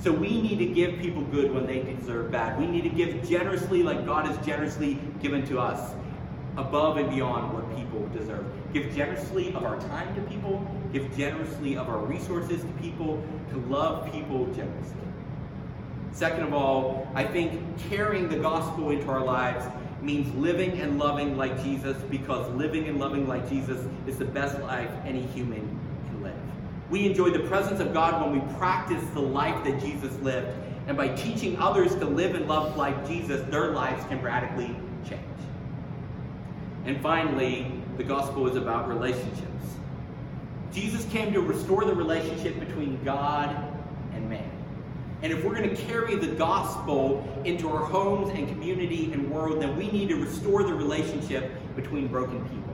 So 0.00 0.12
we 0.12 0.42
need 0.42 0.58
to 0.58 0.66
give 0.66 0.98
people 0.98 1.22
good 1.22 1.52
when 1.54 1.66
they 1.66 1.82
deserve 1.82 2.30
bad. 2.30 2.58
We 2.58 2.66
need 2.66 2.82
to 2.82 2.90
give 2.90 3.28
generously 3.28 3.82
like 3.82 4.04
God 4.04 4.26
has 4.26 4.44
generously 4.44 4.98
given 5.22 5.46
to 5.46 5.60
us, 5.60 5.94
above 6.58 6.96
and 6.96 7.08
beyond 7.08 7.54
what 7.54 7.76
people 7.76 8.06
deserve. 8.08 8.44
Give 8.72 8.92
generously 8.94 9.54
of 9.54 9.64
our 9.64 9.78
time 9.80 10.12
to 10.16 10.20
people, 10.22 10.66
give 10.92 11.16
generously 11.16 11.76
of 11.76 11.88
our 11.88 11.98
resources 11.98 12.60
to 12.60 12.82
people, 12.82 13.22
to 13.50 13.58
love 13.68 14.10
people 14.12 14.46
generously. 14.46 14.96
Second 16.10 16.42
of 16.42 16.52
all, 16.52 17.08
I 17.14 17.24
think 17.24 17.62
carrying 17.88 18.28
the 18.28 18.38
gospel 18.38 18.90
into 18.90 19.08
our 19.08 19.24
lives 19.24 19.64
means 20.02 20.34
living 20.34 20.80
and 20.80 20.98
loving 20.98 21.36
like 21.36 21.62
Jesus 21.62 21.96
because 22.10 22.50
living 22.56 22.88
and 22.88 22.98
loving 22.98 23.28
like 23.28 23.48
Jesus 23.48 23.86
is 24.08 24.18
the 24.18 24.24
best 24.24 24.58
life 24.60 24.90
any 25.06 25.22
human 25.22 25.60
can 26.06 26.22
live. 26.24 26.34
We 26.90 27.06
enjoy 27.06 27.30
the 27.30 27.46
presence 27.48 27.78
of 27.78 27.92
God 27.92 28.20
when 28.20 28.32
we 28.32 28.54
practice 28.54 29.04
the 29.14 29.20
life 29.20 29.62
that 29.64 29.80
Jesus 29.80 30.12
lived, 30.20 30.48
And 30.88 30.96
by 30.96 31.08
teaching 31.08 31.56
others 31.58 31.94
to 31.96 32.06
live 32.06 32.34
and 32.34 32.48
love 32.48 32.76
like 32.76 33.06
Jesus, 33.06 33.48
their 33.50 33.72
lives 33.72 34.04
can 34.06 34.20
radically. 34.22 34.74
And 36.88 36.98
finally, 37.02 37.70
the 37.98 38.02
gospel 38.02 38.48
is 38.48 38.56
about 38.56 38.88
relationships. 38.88 39.44
Jesus 40.72 41.04
came 41.10 41.34
to 41.34 41.42
restore 41.42 41.84
the 41.84 41.94
relationship 41.94 42.58
between 42.58 42.98
God 43.04 43.54
and 44.14 44.30
man. 44.30 44.50
And 45.20 45.30
if 45.30 45.44
we're 45.44 45.54
going 45.54 45.68
to 45.68 45.76
carry 45.76 46.16
the 46.16 46.34
gospel 46.36 47.28
into 47.44 47.68
our 47.68 47.84
homes 47.84 48.30
and 48.30 48.48
community 48.48 49.12
and 49.12 49.30
world, 49.30 49.60
then 49.60 49.76
we 49.76 49.90
need 49.90 50.08
to 50.08 50.16
restore 50.16 50.62
the 50.62 50.72
relationship 50.72 51.52
between 51.76 52.08
broken 52.08 52.42
people. 52.48 52.72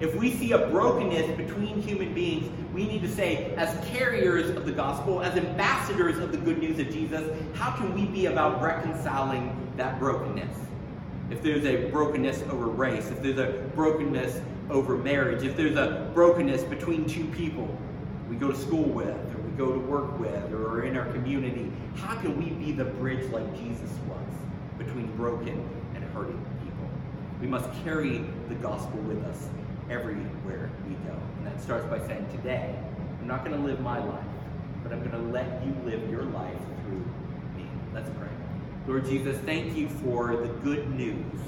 If 0.00 0.14
we 0.14 0.32
see 0.32 0.52
a 0.52 0.68
brokenness 0.68 1.36
between 1.36 1.82
human 1.82 2.14
beings, 2.14 2.50
we 2.72 2.86
need 2.86 3.02
to 3.02 3.14
say, 3.14 3.54
as 3.56 3.76
carriers 3.90 4.56
of 4.56 4.64
the 4.64 4.72
gospel, 4.72 5.20
as 5.20 5.36
ambassadors 5.36 6.16
of 6.16 6.32
the 6.32 6.38
good 6.38 6.60
news 6.60 6.78
of 6.78 6.90
Jesus, 6.90 7.28
how 7.56 7.72
can 7.72 7.92
we 7.92 8.06
be 8.06 8.24
about 8.24 8.62
reconciling 8.62 9.54
that 9.76 9.98
brokenness? 9.98 10.56
If 11.30 11.42
there's 11.42 11.64
a 11.64 11.88
brokenness 11.90 12.42
over 12.50 12.66
race, 12.66 13.08
if 13.10 13.22
there's 13.22 13.38
a 13.38 13.64
brokenness 13.74 14.40
over 14.68 14.96
marriage, 14.96 15.44
if 15.44 15.56
there's 15.56 15.76
a 15.76 16.10
brokenness 16.12 16.64
between 16.64 17.06
two 17.06 17.24
people 17.26 17.68
we 18.28 18.36
go 18.36 18.52
to 18.52 18.56
school 18.56 18.84
with, 18.84 19.08
or 19.08 19.40
we 19.42 19.50
go 19.56 19.72
to 19.72 19.78
work 19.78 20.18
with, 20.20 20.52
or 20.52 20.82
in 20.82 20.96
our 20.96 21.06
community, 21.12 21.70
how 21.96 22.14
can 22.16 22.38
we 22.38 22.50
be 22.50 22.70
the 22.70 22.84
bridge 22.84 23.28
like 23.32 23.44
Jesus 23.56 23.90
was 24.08 24.26
between 24.78 25.06
broken 25.16 25.68
and 25.96 26.04
hurting 26.14 26.40
people? 26.62 26.88
We 27.40 27.48
must 27.48 27.68
carry 27.82 28.24
the 28.48 28.54
gospel 28.56 29.00
with 29.00 29.24
us 29.24 29.48
everywhere 29.90 30.70
we 30.88 30.94
go. 31.06 31.16
And 31.38 31.46
that 31.46 31.60
starts 31.60 31.86
by 31.86 31.98
saying, 32.06 32.26
Today, 32.30 32.72
I'm 33.20 33.26
not 33.26 33.44
going 33.44 33.56
to 33.56 33.66
live 33.66 33.80
my 33.80 33.98
life, 33.98 34.24
but 34.84 34.92
I'm 34.92 35.00
going 35.00 35.10
to 35.10 35.32
let 35.32 35.64
you 35.66 35.74
live 35.84 36.08
your 36.08 36.22
life 36.22 36.56
through 36.84 37.04
me. 37.56 37.66
Let's 37.92 38.10
pray. 38.10 38.29
Lord 38.86 39.04
Jesus, 39.04 39.36
thank 39.44 39.76
you 39.76 39.88
for 39.88 40.36
the 40.36 40.48
good 40.64 40.90
news. 40.94 41.40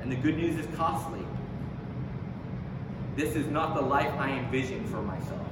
And 0.00 0.10
the 0.10 0.16
good 0.16 0.36
news 0.36 0.56
is 0.56 0.76
costly. 0.76 1.24
This 3.16 3.36
is 3.36 3.46
not 3.46 3.74
the 3.74 3.80
life 3.80 4.12
I 4.18 4.30
envision 4.30 4.84
for 4.86 5.02
myself. 5.02 5.46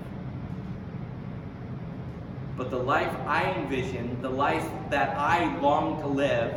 But 2.56 2.70
the 2.70 2.78
life 2.78 3.12
I 3.26 3.52
envision, 3.52 4.20
the 4.20 4.30
life 4.30 4.66
that 4.90 5.16
I 5.16 5.58
long 5.60 6.00
to 6.02 6.06
live, 6.06 6.54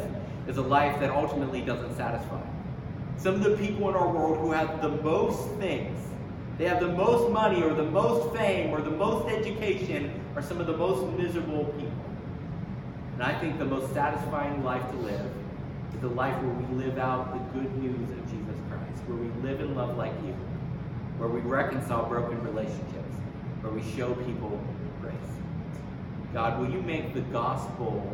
is 0.47 0.57
a 0.57 0.61
life 0.61 0.99
that 0.99 1.09
ultimately 1.09 1.61
doesn't 1.61 1.95
satisfy. 1.95 2.41
Some 3.17 3.35
of 3.35 3.43
the 3.43 3.57
people 3.57 3.89
in 3.89 3.95
our 3.95 4.11
world 4.11 4.37
who 4.37 4.51
have 4.51 4.81
the 4.81 4.89
most 4.89 5.49
things, 5.57 5.97
they 6.57 6.65
have 6.65 6.79
the 6.79 6.89
most 6.89 7.31
money 7.31 7.63
or 7.63 7.73
the 7.73 7.83
most 7.83 8.35
fame 8.35 8.71
or 8.71 8.81
the 8.81 8.91
most 8.91 9.33
education, 9.33 10.21
are 10.35 10.41
some 10.41 10.59
of 10.59 10.67
the 10.67 10.77
most 10.77 11.17
miserable 11.17 11.65
people. 11.79 12.14
And 13.15 13.23
I 13.23 13.39
think 13.39 13.57
the 13.57 13.65
most 13.65 13.93
satisfying 13.93 14.61
life 14.65 14.85
to 14.91 14.97
live 14.97 15.31
is 15.93 16.01
the 16.01 16.09
life 16.09 16.35
where 16.43 16.53
we 16.53 16.83
live 16.83 16.97
out 16.97 17.31
the 17.31 17.59
good 17.59 17.73
news 17.77 18.09
of 18.11 18.25
Jesus 18.29 18.59
Christ, 18.67 19.01
where 19.07 19.17
we 19.17 19.29
live 19.41 19.61
and 19.61 19.73
love 19.73 19.95
like 19.97 20.11
you, 20.25 20.35
where 21.17 21.29
we 21.29 21.39
reconcile 21.39 22.05
broken 22.09 22.43
relationships, 22.43 23.15
where 23.61 23.71
we 23.71 23.81
show 23.95 24.13
people 24.15 24.59
grace. 25.01 25.15
God, 26.33 26.59
will 26.59 26.69
you 26.69 26.81
make 26.81 27.13
the 27.13 27.21
gospel 27.21 28.05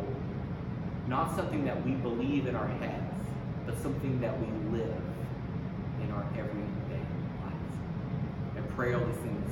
not 1.08 1.34
something 1.34 1.64
that 1.64 1.84
we 1.84 1.92
believe 1.92 2.46
in 2.46 2.54
our 2.54 2.68
heads, 2.68 3.12
but 3.66 3.76
something 3.82 4.20
that 4.20 4.38
we 4.38 4.46
live 4.78 5.02
in 6.00 6.12
our 6.12 6.24
everyday 6.38 7.02
lives? 7.42 7.76
I 8.56 8.60
pray 8.76 8.94
all 8.94 9.04
these 9.04 9.16
things 9.16 9.42